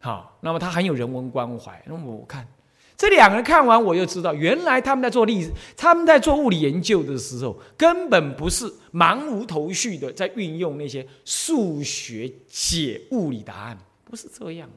[0.00, 1.82] 好，那么他很有人文关怀。
[1.86, 2.46] 那么我看
[2.94, 14.68] 这两个人看完，我又知道，原来他们在做历，他们在做物理研究的时候，根本不是茫无头绪的在运用那些数学解物理答案，不是这样，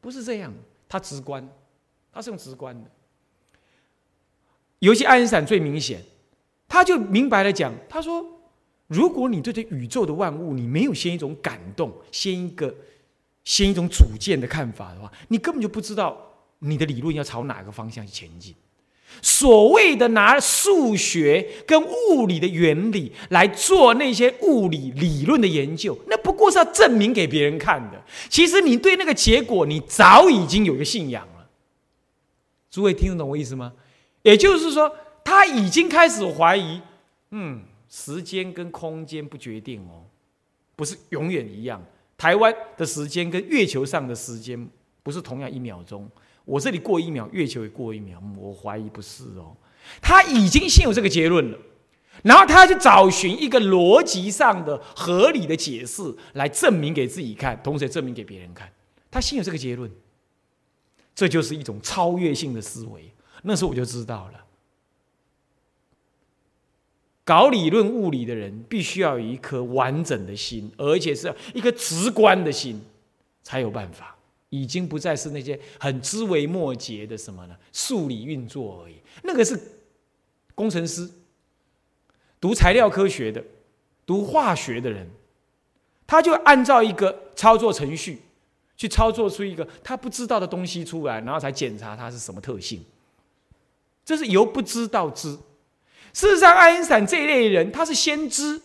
[0.00, 0.52] 不是这样，
[0.88, 1.48] 他直观，
[2.12, 2.90] 他是用直观的。
[4.80, 6.02] 尤其爱因斯坦最明显，
[6.68, 8.24] 他就明白了讲，他说：
[8.86, 12.74] 如果你对这宇宙的万物，你没有先一种感动，先一个，
[13.44, 16.16] 先一种主见的看法的话，你根本就不知道
[16.60, 18.54] 你的理论要朝哪个方向去前进。
[19.22, 28.00] 所谓的拿数学跟物理的原理来做那些物理理论的研究，那不过是要证明给别人看的。
[28.28, 31.48] 其实你对那个结果，你早已经有一个信仰了。
[32.70, 33.72] 诸位听得懂我意思吗？
[34.28, 36.82] 也就是说，他已经开始怀疑，
[37.30, 40.04] 嗯，时间跟空间不决定哦，
[40.76, 41.82] 不是永远一样。
[42.18, 44.68] 台湾的时间跟月球上的时间
[45.02, 46.06] 不是同样一秒钟，
[46.44, 49.56] 我这里过一秒，月球也过一秒，我怀疑不是哦。
[50.02, 51.58] 他已经先有这个结论了，
[52.22, 56.02] 然后他去找寻一个逻辑上的合理的解释
[56.34, 58.70] 来证明给自己看，同时也证明给别人看。
[59.10, 59.90] 他先有这个结论，
[61.14, 63.10] 这就是一种超越性的思维。
[63.42, 64.44] 那时候我就知道了，
[67.24, 72.80] 搞理论物理的人必须要有一颗完整的心，而且是一颗直观的心，
[73.42, 74.14] 才有办法。
[74.50, 77.56] 已经不再是那些很枝微末节的什么呢？
[77.70, 78.94] 数理运作而已。
[79.22, 79.60] 那个是
[80.54, 81.06] 工程师，
[82.40, 83.44] 读材料科学的，
[84.06, 85.06] 读化学的人，
[86.06, 88.22] 他就按照一个操作程序
[88.74, 92.82] 去操作出一个他不知道的东西出来，然后才检查它是什么特性。
[94.08, 95.36] 这是由不知道知。
[96.14, 98.58] 事实上，爱因斯坦这一类人，他是先知，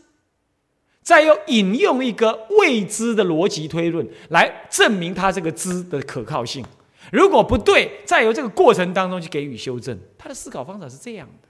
[1.01, 6.65] 再又引用一个未知的逻辑推论来证明他这个知的可靠性。
[7.11, 9.99] 如果不对，再由这个过程当中去给予修正。
[10.17, 11.49] 他的思考方法是这样的。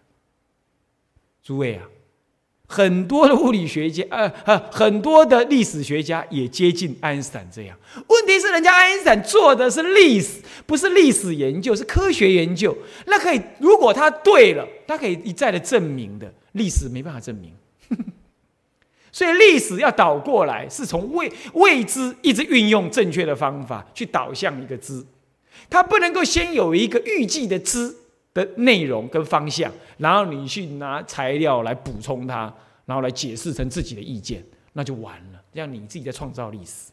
[1.43, 1.87] 诸位啊。
[2.67, 7.77] 很多的物理学家，呃呃，很多的历史学家也接近爱因斯坦这样。
[8.07, 12.75] 问题是，人家爱因斯坦做的是历史，不是历史研究，是科学研究。
[13.05, 16.33] 那可以，如果他对了，他可以一再的证明的。
[16.53, 17.51] 历史没办法证明，
[19.11, 25.03] 所以历史要倒过来，是从未未知一直运用正确的方法去导向一个知。
[25.69, 27.95] 他不能够先有一个预计的知。
[28.33, 32.51] 的内容跟方向，然后你去拿材料来补充它，
[32.85, 35.43] 然后来解释成自己的意见，那就完了。
[35.53, 36.91] 这样你自己在创造历史。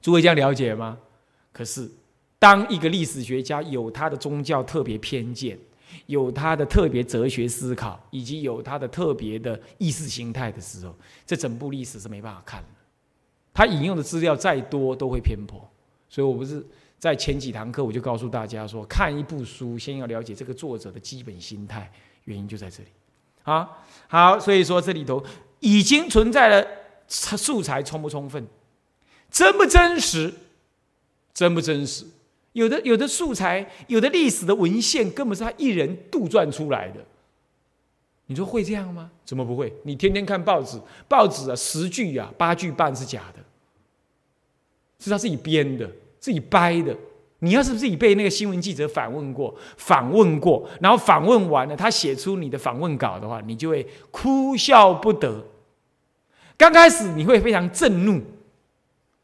[0.00, 0.98] 诸位这样了解吗？
[1.52, 1.90] 可是，
[2.38, 5.58] 当一个历史学家有他的宗教特别偏见，
[6.06, 10.94] 有他的特别哲学思考，以及有他的特别的意识形态的时候，
[11.26, 12.68] 这整部历史是没办法看的。
[13.52, 15.60] 他引用的资料再多，都会偏颇。
[16.08, 16.66] 所以我不是。
[17.02, 21.90] 在前几堂课，我就告诉大家说，看一部书，先要了解这个作者的基本心态，
[22.26, 22.90] 原因就在这里。
[23.42, 23.68] 啊，
[24.06, 25.20] 好，所以说这里头
[25.58, 26.64] 已经存在了
[27.08, 28.46] 素材充不充分，
[29.28, 30.32] 真不真实，
[31.34, 32.06] 真不真实？
[32.52, 37.04] 有的有的素材，有的历史的文献根本是他一人杜撰出来的。
[38.26, 39.10] 你说会这样吗？
[39.24, 39.74] 怎么不会？
[39.82, 43.42] 你天天看报纸，报纸啊，十句啊，八句半是假的，
[45.00, 45.90] 是他自己编的。
[46.22, 46.96] 自己掰的，
[47.40, 55.44] 你要是不是已被那个新闻记者反问过、访问过，然后访问完了，他写出你的访问稿的话，你就会哭笑不得。
[56.56, 58.22] 刚开始你会非常震怒，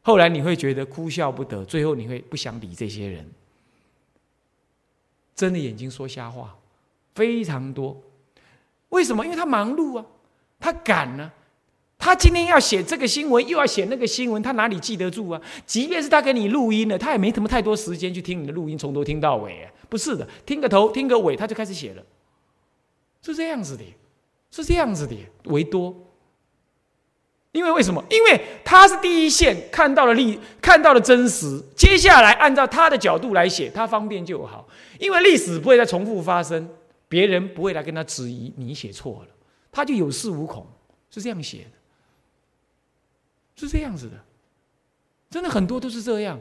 [0.01, 3.25] 后来你会觉得哭笑不得，最后你会不想理这些人。
[5.37, 6.53] 睁着眼睛说瞎话，
[7.15, 7.95] 非常多。
[8.89, 9.23] 为什么？
[9.23, 10.05] 因为他忙碌啊，
[10.59, 11.31] 他赶呢。
[11.99, 15.39] 他今天要写这个新闻，又要写那个新闻，他哪里记得住啊？
[15.65, 19.69] 即便是他给你录音了，他也没什么太多时间去听你的录音，从头听到尾。
[19.89, 22.03] 不是的，听个头，听个尾，他就开始写了，
[23.21, 23.83] 是这样子的，
[24.49, 25.93] 是这样子的，为多。
[27.51, 28.01] 因为为什么？
[28.09, 34.67] 因为他是第一线看到了历，看到了真实，接下来按照他的角度来写，他方便就好。
[34.99, 36.69] 因为历史不会再重复发生，
[37.07, 39.35] 别人不会来跟他质疑你写错了，
[39.71, 40.65] 他就有恃无恐，
[41.09, 41.78] 是这样写的。
[43.59, 44.23] 是这样子的，
[45.29, 46.39] 真的很多都是这样，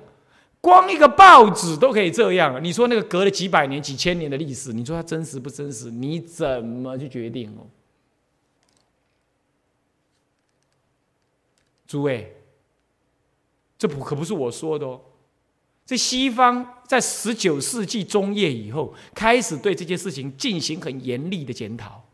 [0.61, 2.63] 光一个报纸都可以这样。
[2.63, 5.91] 你说那个隔了几百年、几千年的历史，你说它真实不真实？
[5.91, 7.67] 你怎么去决定哦？
[11.87, 12.37] 诸位，
[13.79, 15.01] 这不可不是我说的哦。
[15.87, 22.05] 这西方在十九世纪中叶以后，开始对这件事情进行很严厉的检讨。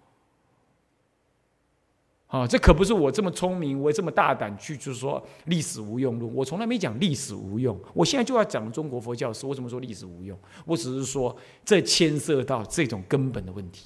[2.34, 6.34] 啊，这可不是我这么聪明，我这么大胆去就是说历史无用论。
[6.34, 9.46] 我从来没讲历史无用，我现在就要讲中国佛教史。
[9.46, 10.36] 为什么说历史无用？
[10.64, 13.84] 我只是说这牵涉到这种根本的问题。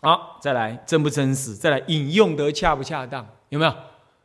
[0.00, 1.54] 好，再来真不真实？
[1.54, 3.28] 再来引用得恰不恰当？
[3.50, 3.70] 有没有？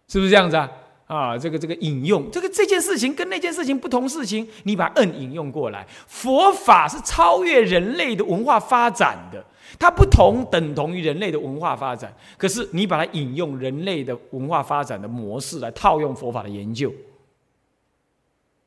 [0.08, 0.72] 是不是这样子啊？
[1.12, 9.44] 啊，这个这个引用，这个这件事情跟那件事情不同事情，你把嗯引用过来，佛法是超越人类的文化发展的。
[9.78, 16.94] 它不同等同于人类的文化发展，可是你把它引用人类的文化发展的模式来套用佛法的研究，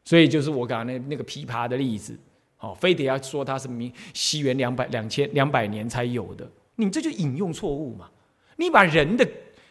[0.04, 2.14] 所以就是我刚刚那那个琵琶的例子，
[2.58, 8.08] 哦，非得要说它是明西元两百两千两百年才有的，你这就引用错误嘛？
[8.56, 9.26] 你把人的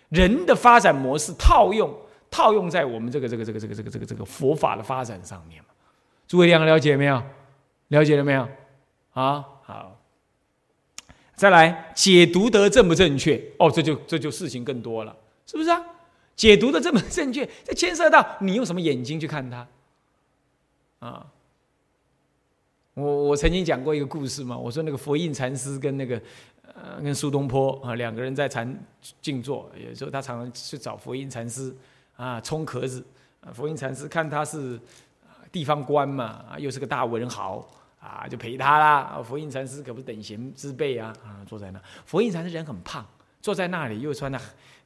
[0.10, 1.92] 人的发展模式套用
[2.34, 5.64] 套用在我们这个这个这个这个这个这个这个佛法的发展上面？
[6.28, 7.22] 诸位两个了解没有？
[7.90, 8.50] 了解了没有？
[9.14, 10.00] 啊，好。
[11.36, 13.40] 再来解读得正不正确？
[13.60, 15.16] 哦，这就这就事情更多了，
[15.46, 15.80] 是不是啊？
[16.36, 19.68] 解读的这么正确，这牵涉到你用什么眼睛去看它
[21.00, 21.28] 啊？
[22.96, 26.22] 我我曾经讲过一个故事嘛，我说那个佛印禅师跟那个
[26.64, 28.76] 呃跟苏东坡啊两个人在禅
[29.22, 31.76] 静坐，有时候他常常去找佛印禅师
[32.16, 33.06] 啊充壳子，
[33.42, 34.80] 啊佛印禅师看他是
[35.52, 37.68] 地方官嘛，又是个大文豪。
[38.04, 39.24] 啊，就陪他啦！
[39.24, 41.16] 佛印禅师可不是等闲之辈啊！
[41.24, 43.08] 啊，坐在那，佛印禅师人很胖，
[43.42, 44.38] 坐在那里又穿那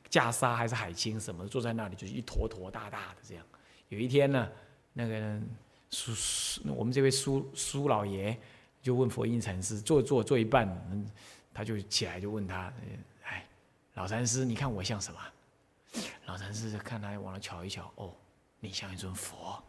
[0.07, 3.43] 袈裟还是海青什么，坐在那里就是一坨坨大大的这样。
[3.89, 4.47] 有一天呢，
[4.93, 5.41] 那个
[5.89, 8.37] 苏苏，我们这位苏苏老爷
[8.83, 10.69] 就问佛印禅师，坐坐坐一半，
[11.51, 12.71] 他就起来就问他
[13.25, 13.43] ：“哎，
[13.95, 15.19] 老禅师，你看我像什么？”
[16.25, 18.13] 老禅师看他往那瞧一瞧，哦，
[18.59, 19.61] 你像一尊佛。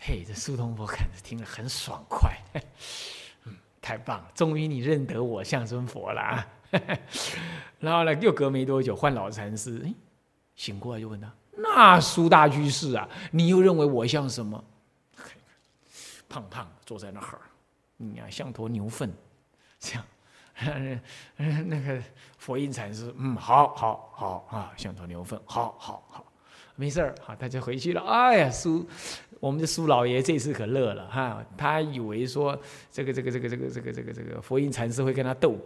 [0.00, 2.36] 嘿，这苏东坡看着听了很爽快，
[3.44, 6.46] 嗯，太棒了，终于你认得我像尊佛了啊！
[7.78, 9.94] 然后呢，又隔没多久换老禅师，哎，
[10.56, 14.62] 醒过来就问他：“那苏大居士啊，你又认为我像什么？”
[16.28, 17.40] 胖胖坐在那儿，
[17.96, 19.12] 你啊像坨牛粪，
[19.78, 20.04] 这样。
[21.36, 22.00] 那个
[22.38, 26.24] 佛印禅师，嗯，好好好啊，像坨牛粪，好好好。
[26.76, 28.00] 没事儿，好，他就回去了。
[28.00, 28.84] 哎呀，苏，
[29.38, 32.58] 我们的苏老爷这次可乐了哈，他以为说
[32.90, 35.56] 这个这个这个这个这个这个这个佛印禅师会跟他斗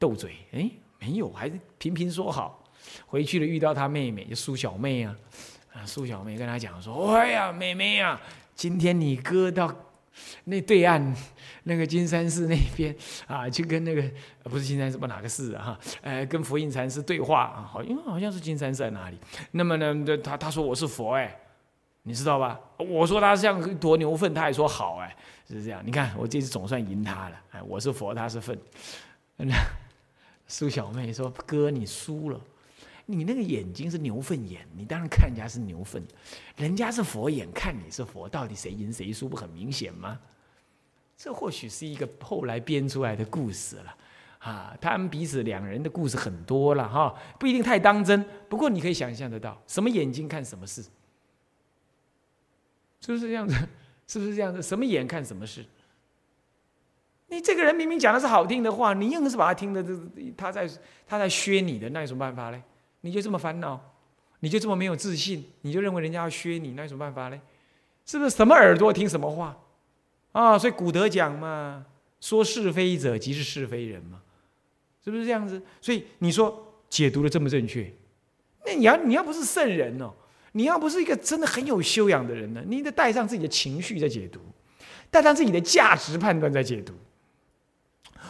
[0.00, 0.68] 斗嘴，哎，
[0.98, 2.64] 没有，还是频频说好。
[3.06, 5.16] 回去了遇到他妹妹，就苏小妹啊，
[5.72, 8.20] 啊，苏小妹跟他讲说，哎呀，妹妹啊，
[8.54, 9.72] 今天你哥到。
[10.44, 11.14] 那对岸，
[11.64, 12.94] 那个金山寺那边
[13.26, 14.02] 啊，去跟那个
[14.44, 15.64] 不是金山寺，不哪个寺啊？
[15.64, 19.18] 哈，呃，跟佛印禅师对话啊，好，因为好像是金山寺在哪里？
[19.52, 21.38] 那么呢，他他说我是佛哎，
[22.02, 22.58] 你知道吧？
[22.78, 25.16] 我说他像一坨牛粪，他也说好哎，
[25.48, 25.82] 是这样。
[25.84, 28.58] 你看我这次总算赢他了，哎，我是佛，他是粪。
[29.36, 29.54] 那
[30.46, 32.40] 苏小妹说：“哥，你输了。”
[33.10, 36.02] 你那个眼睛是牛粪眼，你当然看人家是牛粪，
[36.56, 40.20] 人家是佛眼，看你是佛，到底谁赢谁输不很明显吗？
[41.16, 43.96] 这或许是一个后来编出来的故事了，
[44.40, 50.82] 啊，他们彼此两人的故事很多了哈，不一定太当真，不过你可以想象得到，什么眼睛看什么事，
[53.00, 53.54] 是不是这样子？
[54.06, 54.62] 是不是这样子？
[54.62, 55.64] 什么眼看什么事？
[57.28, 59.98] 你这个人明明讲的是好听的话，你硬是把他听的这
[60.36, 60.70] 他在
[61.06, 62.62] 他在削你的，那有什么办法嘞？
[63.00, 63.80] 你就这么烦恼，
[64.40, 67.40] 你就这么没有自信，你就认为人家要削你，那有什么办法呢？
[68.04, 69.56] 是不是什么耳朵听什么话
[70.32, 70.58] 啊？
[70.58, 71.84] 所以古德讲嘛，
[72.20, 74.20] 说是非者即是是非人嘛，
[75.04, 75.62] 是不是这样子？
[75.80, 77.92] 所以你说解读的正不正确？
[78.64, 80.12] 那你要你要不是圣人哦，
[80.52, 84.40] 你要不是一个真的很有修养的人呢，你得带上自己的情绪在解读，
[85.10, 86.94] 带上自己的价值判断在解读。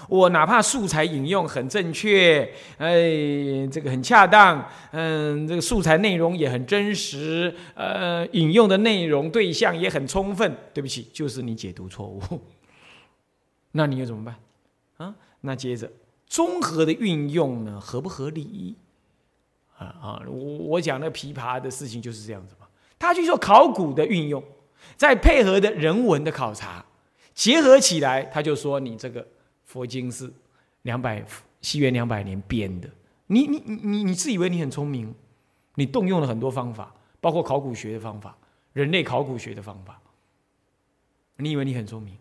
[0.09, 10.57] 我哪怕素材引用很正确，哎，这个很恰当，嗯，这个素材内容也很真实，呃，引用的内容对象也很充分。
[10.73, 12.21] 对不起，就是你解读错误，
[13.73, 14.37] 那你又怎么办？
[14.97, 15.91] 啊，那接着
[16.27, 18.77] 综合的运用呢，合不合理？
[19.77, 22.67] 啊啊，我我讲那琵琶的事情就是这样子嘛。
[22.99, 24.43] 他去做考古的运用，
[24.97, 26.83] 再配合的人文的考察，
[27.35, 29.27] 结合起来，他就说你这个。
[29.69, 30.33] 佛经是
[30.83, 31.23] 两百
[31.61, 32.91] 西元两百年编的，
[33.27, 35.15] 你你你你自以为你很聪明，
[35.75, 38.35] 你动用了很多方法，包括考古学的方法、
[38.73, 40.01] 人类考古学的方法，
[41.37, 42.17] 你以为你很聪明，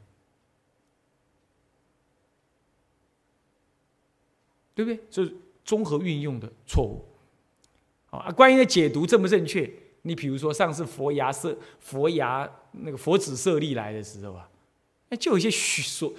[4.76, 5.00] 对不对？
[5.10, 5.34] 就是
[5.64, 7.06] 综合运用的错误。
[8.10, 9.72] 啊，关于的解读正不正确？
[10.02, 14.50] 你比如说上次佛牙舍佛牙那个佛子舍利来的时候啊，
[15.08, 16.12] 那就有一些许说。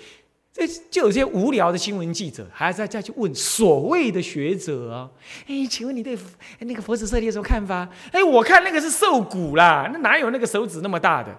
[0.59, 5.11] 这就有些无聊的新闻记者，还要再去问所谓的学者啊，
[5.47, 6.19] 哎，请问你对
[6.59, 7.89] 那个佛子舍利有什么看法？
[8.11, 11.39] 哎，我看那个是瘦骨啦，那哪有那个手指那么大的？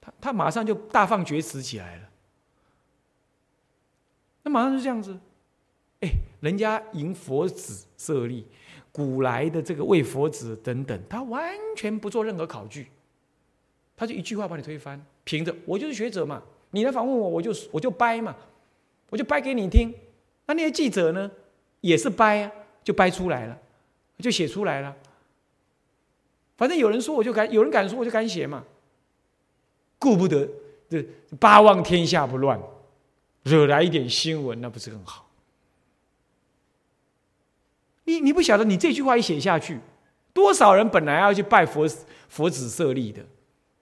[0.00, 2.02] 他他马上就大放厥词起来了。
[4.42, 5.16] 那马上就这样子，
[6.00, 8.44] 哎，人家迎佛子舍利，
[8.90, 12.88] 古来的这个为佛子等等，他完全不做任何考据，
[13.96, 16.42] 他就一句话把你推翻，凭着我就是学者嘛。
[16.72, 18.34] 你来访问我，我就我就掰嘛，
[19.08, 19.94] 我就掰给你听。
[20.46, 21.30] 那那些记者呢，
[21.80, 22.50] 也是掰啊，
[22.82, 23.56] 就掰出来了，
[24.18, 24.94] 就写出来了。
[26.56, 28.64] 反正有人说我就敢，有人敢说我就敢写嘛。
[29.98, 30.48] 顾不得
[30.88, 31.04] 这
[31.38, 32.60] 八望天下不乱，
[33.44, 35.28] 惹来一点新闻，那不是更好？
[38.04, 39.78] 你你不晓得，你这句话一写下去，
[40.32, 41.86] 多少人本来要去拜佛
[42.28, 43.22] 佛子设立的，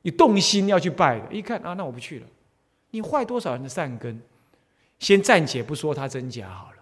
[0.02, 2.26] 你动心要去拜的，一看啊，那我不去了。
[2.90, 4.20] 你坏多少人的善根？
[4.98, 6.76] 先暂且不说它真假好了。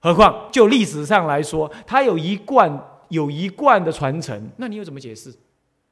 [0.00, 2.78] 何况就历史上来说，它有一贯
[3.08, 5.32] 有一贯的传承，那你又怎么解释？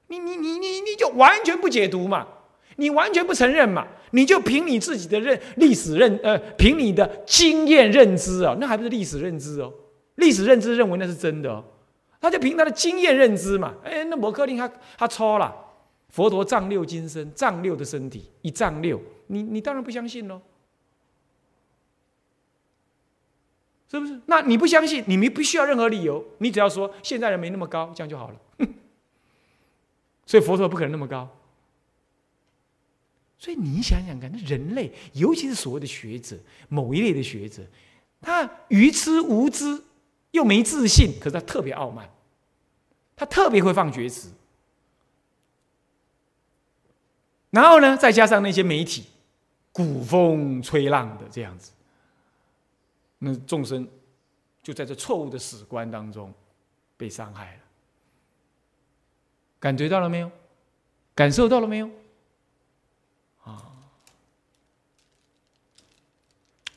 [0.09, 2.27] 你你你你你就完全不解读嘛？
[2.77, 3.87] 你完全不承认嘛？
[4.11, 9.73] 你就凭你自己的认历史认呃，凭你的经验认知啊，那还不是历史认知哦？
[10.17, 11.65] 历史认知认为那是真的哦，
[12.21, 13.75] 他就凭他的经验认知嘛？
[13.85, 15.55] 哎，那摩克林他他抄了。
[16.13, 20.41] 佛陀藏六金身，藏六的身体，一藏六，你你当然不相信喽，
[23.91, 24.21] 是不是？
[24.27, 28.39] 那你不相信，你们不需要任何理由，你只要说现在人没那么高，这样就好了。
[30.27, 31.29] 所以佛陀不可能那么高。
[33.39, 36.39] 所以你想想看，那人类，尤其是所谓的学者，
[36.69, 37.63] 某一类的学者，
[38.21, 39.83] 他愚痴无知，
[40.33, 42.09] 又没自信，可是他特别傲慢，
[43.17, 44.31] 他特别会放厥词。
[47.53, 49.05] 然后呢，再加上那些媒体，
[49.71, 51.71] 鼓风吹浪的这样子，
[53.19, 53.87] 那众生
[54.63, 56.33] 就在这错误的史观当中
[56.97, 57.61] 被伤害了。
[59.61, 60.31] 感觉到了没有？
[61.15, 61.91] 感受到了没有？
[63.45, 63.69] 啊！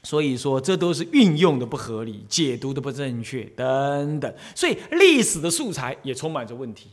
[0.04, 4.36] 所以说，这都是运用的不合理，解读的不正确等等。
[4.54, 6.92] 所以，历史的素材也充满着问题。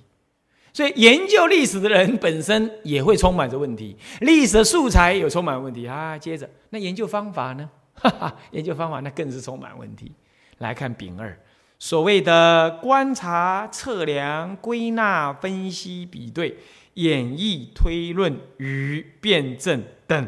[0.75, 6.17] 所以，研究历史的人本身也会充满着问题，历史的素材有充满问题啊。
[6.17, 7.69] 接着，那研究方法呢？
[7.95, 10.11] 哈哈，研究方法那更是充满问题。
[10.59, 11.39] 来看丙二，
[11.79, 16.57] 所谓的观察、测量、归纳、分析、比对、
[16.95, 20.27] 演绎、推论与辩证等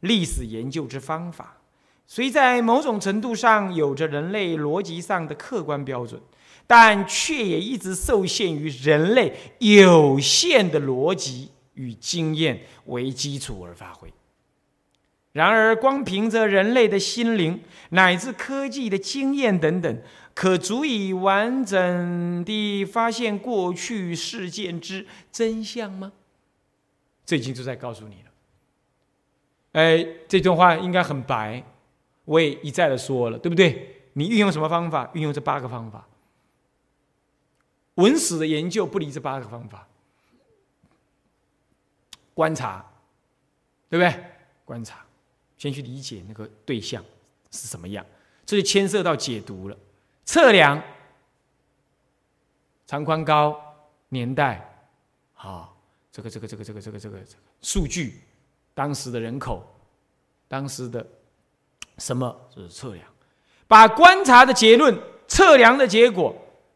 [0.00, 1.56] 历史研究之方法，
[2.06, 6.20] 虽在某种程度上有着人类逻辑上的客观标准。
[6.66, 14.12] 但却也一直受限于人类有限的逻辑与经验为基础而发挥。
[15.32, 17.60] 然而，光凭着人类的心灵
[17.90, 20.02] 乃至科技的经验等等，
[20.32, 26.12] 可足以完整地发现过去事件之真相吗？
[27.26, 28.30] 这已经就在告诉你了。
[29.72, 31.64] 哎，这段话应该很白，
[32.24, 34.06] 我也一再的说了，对不对？
[34.12, 35.10] 你运用什么方法？
[35.14, 36.06] 运用这八个方法。
[37.96, 39.86] 文史的研究不离这八个方法：
[42.34, 42.84] 观察，
[43.88, 44.24] 对不对？
[44.64, 45.04] 观察，
[45.56, 47.04] 先去理解那个对象
[47.50, 48.04] 是什么样，
[48.44, 49.76] 这就牵涉到解读了。
[50.24, 50.82] 测量，
[52.86, 53.60] 长宽高、
[54.08, 54.88] 年代，
[55.36, 55.70] 啊，
[56.10, 57.18] 这个这个这个这个这个这个
[57.60, 58.22] 数据，
[58.74, 59.64] 当时的人口，
[60.48, 61.06] 当时的
[61.98, 63.06] 什么是测量，
[63.68, 66.34] 把观察的结论、测量的结果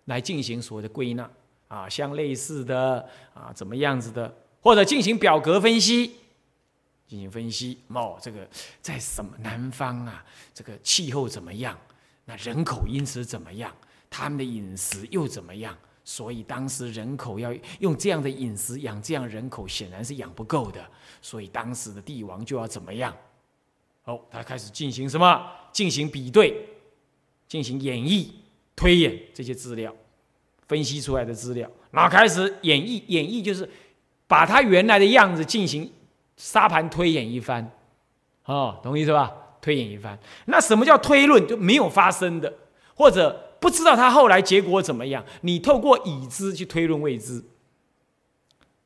[0.08, 1.30] 来进行所谓的归纳
[1.68, 6.16] 啊，像类似的啊怎么样子的，或者进行表格分析。
[7.06, 8.46] 进行分析哦，这个
[8.82, 10.22] 在什么南方啊？
[10.52, 11.74] 这个气候怎么样？
[12.26, 13.74] 那人口因此怎么样？
[14.10, 15.74] 他们的饮食又怎么样？
[16.04, 17.50] 所以当时人口要
[17.80, 20.86] 用这样的饮食养这样人口，显然是养不够的。
[21.22, 23.14] 所以当时的帝王就要怎么样？
[24.04, 25.50] 哦，他开始进行什么？
[25.72, 26.66] 进行比对，
[27.46, 28.28] 进行演绎、
[28.78, 29.92] 推演这些资料，
[30.68, 33.02] 分析出来的资料，然后开始演绎。
[33.08, 33.68] 演绎就是
[34.28, 35.92] 把他原来的样子进行。
[36.36, 37.68] 沙盘推演一番，
[38.44, 39.34] 哦，懂意思吧？
[39.60, 41.44] 推演一番，那什么叫推论？
[41.48, 42.54] 就没有发生的，
[42.94, 45.24] 或者不知道他后来结果怎么样。
[45.40, 47.44] 你透过已知去推论未知，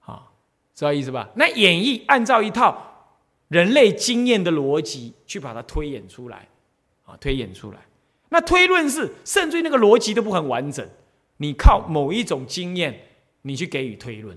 [0.00, 0.32] 啊，
[0.74, 1.28] 知道意思吧？
[1.34, 3.10] 那演绎按照一套
[3.48, 6.48] 人类经验的逻辑去把它推演出来，
[7.04, 7.80] 啊，推演出来。
[8.32, 10.88] 那推论是甚至于那个逻辑都不很完整，
[11.36, 12.98] 你靠某一种经验，
[13.42, 14.36] 你去给予推论，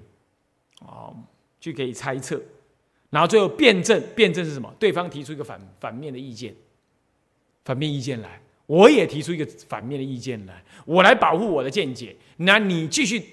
[0.81, 1.15] 哦，
[1.61, 2.41] 去给予猜测。
[3.09, 4.73] 然后最后辩证，辩证是什么？
[4.77, 6.53] 对方提出一个反反面的意见，
[7.63, 12.13] 反面意见来，我也提出一个反面的意见来，我来保护我的见解。
[12.37, 13.23] 那你继续，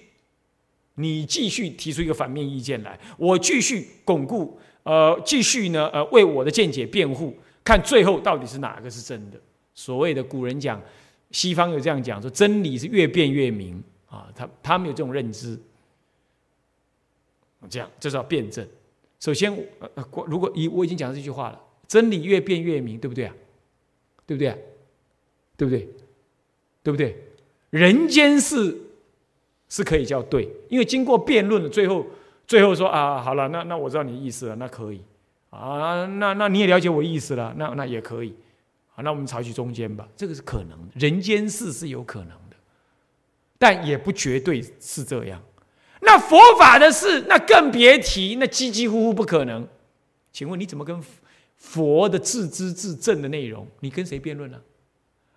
[0.94, 9.40] 你继续提出一个反面意见来，我继续巩固，呃，继续呢，呃，为我的见解辩护，看最后到底是哪个是真的。
[9.74, 10.80] 所谓的古人讲，
[11.30, 15.58] 西方有这样讲，说真理是越辩越明啊，他他们有这种认知，
[17.68, 18.66] 这样这叫辩证。
[19.20, 23.34] 首先，呃呃，如果以我已经讲这句话了，真理越辩越明，对不对啊？
[24.26, 24.58] 对不对？
[25.56, 25.88] 对不对？
[26.82, 27.16] 对不对？
[27.70, 28.76] 人间事
[29.68, 32.04] 是可以叫对，因为经过辩论了，最后
[32.46, 35.00] 最后说啊，好了，那那我知道你的意思了，那可以
[35.50, 38.34] 啊，那那你也了解我意思了，那那也可以
[38.94, 42.56] 啊，那我们采取中间吧，这个是可能的，人间事是有可能的，
[43.58, 45.42] 但也不绝对是这样。
[46.00, 49.66] 那佛法的事，那更别提，那几几乎乎不可能。
[50.32, 51.02] 请问你怎么跟
[51.56, 54.60] 佛的自知自证的内容，你跟谁辩论呢？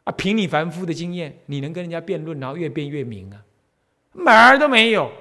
[0.06, 3.44] 啊，凭你凡夫的经验，你能跟人家辩论，然后越辩越明啊？
[4.12, 5.12] 门儿都没有，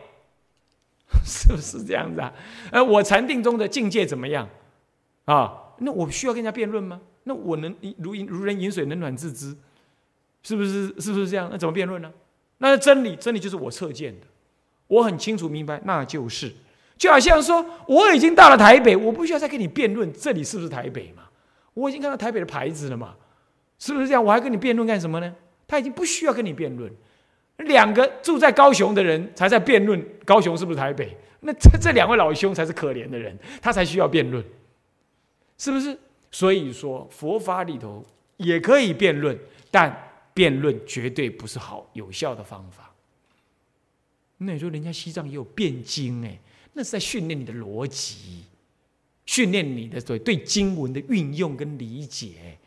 [1.24, 2.32] 是不是这样子啊？
[2.70, 4.48] 呃，我禅定中的境界怎么样
[5.26, 5.74] 啊？
[5.78, 7.00] 那我需要跟人家辩论吗？
[7.24, 9.56] 那我能如饮如人饮水，冷暖自知，
[10.42, 10.88] 是不是？
[11.00, 11.48] 是不是这样？
[11.50, 12.12] 那怎么辩论呢？
[12.58, 14.26] 那真理，真理就是我测见的。
[14.86, 16.52] 我很清楚明白，那就是，
[16.96, 21.24] 就好像说，我已经到了台北，我不需要再跟你辩论这里是不是台北嘛？
[21.72, 23.14] 我已经看到台北的牌子了嘛？
[23.78, 24.24] 是不是这样？
[24.24, 25.34] 我还跟你辩论干什么呢？
[25.66, 26.92] 他已经不需要跟你辩论。
[27.56, 34.44] 两个住在高雄的人才在辩论高雄是不是台北，那这这两位老兄才是可怜的人，他才需要辩论，
[35.56, 35.96] 是不是？
[36.34, 38.04] 所以说，佛法里头
[38.38, 39.38] 也可以辩论，
[39.70, 39.96] 但
[40.34, 42.92] 辩论绝对不是好有效的方法。
[44.38, 46.36] 那你说人家西藏也有辩经哎，
[46.72, 48.42] 那是在训练你的逻辑，
[49.26, 52.58] 训练你的对对经文的运用跟理解，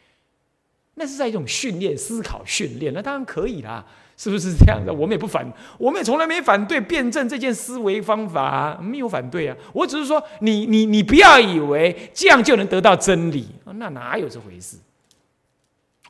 [0.93, 3.85] 那是在一种训练思考训练，那当然可以啦，
[4.17, 4.91] 是不是这样的？
[4.93, 9.55] 我们也不反，我们也从来没反对辩证这件思维方法，没有反对啊。
[9.71, 14.77] 我只是说，你你你不要以为这样就能得到真理，那哪有这回事？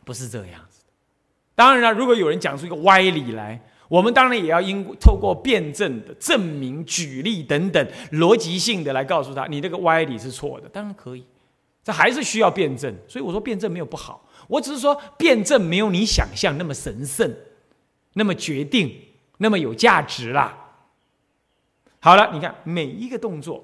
[0.03, 0.81] 不是这样子。
[1.53, 3.61] 当然了，如果有人讲出一个歪理来。
[3.89, 10.67] 我们当然也要因透过辩证的证明、举例等等逻辑性的来告诉他，你这个歪理是错的。
[10.67, 11.23] 当然可以，
[11.85, 12.93] 这还是需要辩证。
[13.07, 17.33] 所以我说辩证没有不好，我只是说辩证没有你想象那么神圣、
[18.17, 18.93] 那么决定、
[19.37, 20.57] 那么有价值啦。
[21.99, 23.63] 好了，你看每一个动作，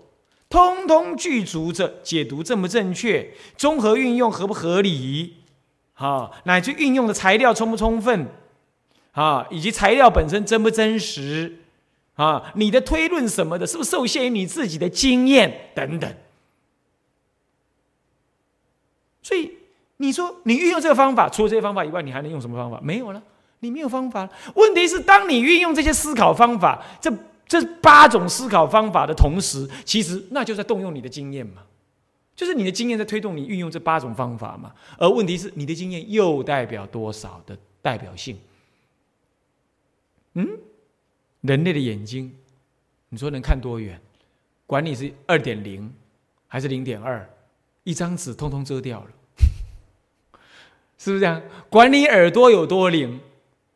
[0.50, 5.36] 通通具足着解读正不正确、综合运用合不合理，
[5.94, 8.28] 好，乃至运用的材料充不充分。
[9.14, 11.60] 啊，以及材料本身真不真实，
[12.16, 16.12] 啊，你的推论什么的，是不是受限于你自己的经验等等？
[19.22, 19.52] 所以
[19.98, 22.80] 你说你运用这个方法，除了这些方法以外，你还能用什么方法？
[22.82, 23.22] 没有了，
[23.64, 24.30] 你没有方法。
[24.54, 27.12] 问题是，当你运用这些思考方法，这
[27.48, 31.64] 这八种思考方法的同时，其实那就在动用你的经验嘛，
[32.36, 34.74] 就是你的经验在推动你运用这八种方法嘛。
[34.98, 38.38] 而问题是，你的经验又代表多少的代表性？
[40.34, 40.48] 嗯，
[41.42, 42.36] 人类的眼睛，
[43.10, 44.00] 你说能看多远？
[44.66, 45.94] 管你是二点零
[46.48, 47.30] 还是零点二，
[47.84, 49.08] 一张纸通通遮掉了，
[50.98, 51.40] 是不是这样？
[51.70, 53.20] 管你耳朵有多灵，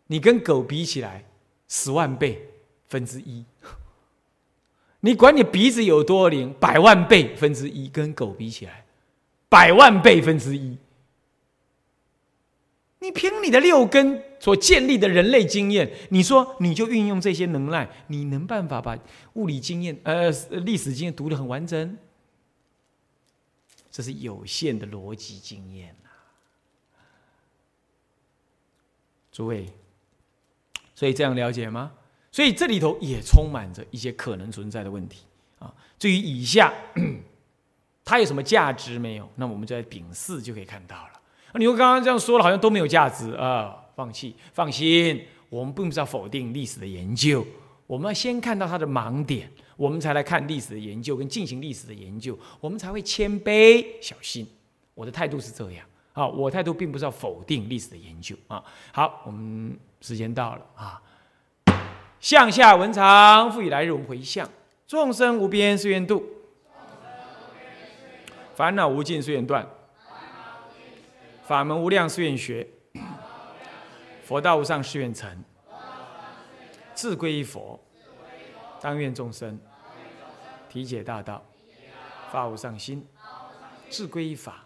[0.08, 1.24] 你跟狗比起来，
[1.68, 2.50] 十万倍
[2.88, 3.46] 分之一，
[5.02, 8.86] 你管你鼻子有多灵，百万倍分之一，跟狗比起来，
[9.50, 10.78] 百万倍分之一。
[13.00, 18.98] 你凭你的六根所建立的人类经验，你说你就运用这些能耐，你能办法把
[19.34, 21.98] 物理经验、呃历史经验读得很完整？
[23.92, 26.10] 这是有限的逻辑经验呐，
[29.32, 29.68] 诸位，
[30.98, 31.92] 所以这样了解吗？
[32.32, 35.20] 所以这里头也充满着一些可能存在的问题
[35.60, 35.72] 啊。
[36.00, 36.74] 至于以下，
[38.04, 39.30] 它有什么价值没有？
[39.36, 41.12] 那我们在丙四就可以看到了。
[41.54, 43.76] 你说刚刚这样说了，好像都没有价值啊！
[43.96, 47.46] 放弃，放心，我们并不是要否定历史的研究，
[47.86, 54.48] 我们要先看到它的盲点，我们才来看历史的研究跟进行历史的研究，我们才会谦卑小心。
[54.96, 55.86] 我的态度是这样
[56.18, 58.64] 啊，我态度并不是要否定历史的研究啊。
[58.92, 61.00] 好，我们时间到了啊。
[62.20, 64.50] 向下文长，复以来日，我们回向。
[64.88, 66.26] 众生无边誓愿度，
[68.56, 69.68] 烦恼无尽誓愿断。
[71.44, 72.68] 法门无量誓愿学，
[74.24, 75.44] 佛道无上誓愿成。
[76.96, 77.80] 自归依佛，
[78.82, 79.60] 当愿众生
[80.68, 81.46] 体解大道，
[82.32, 83.08] 发无上心。
[83.90, 84.66] 自归依法，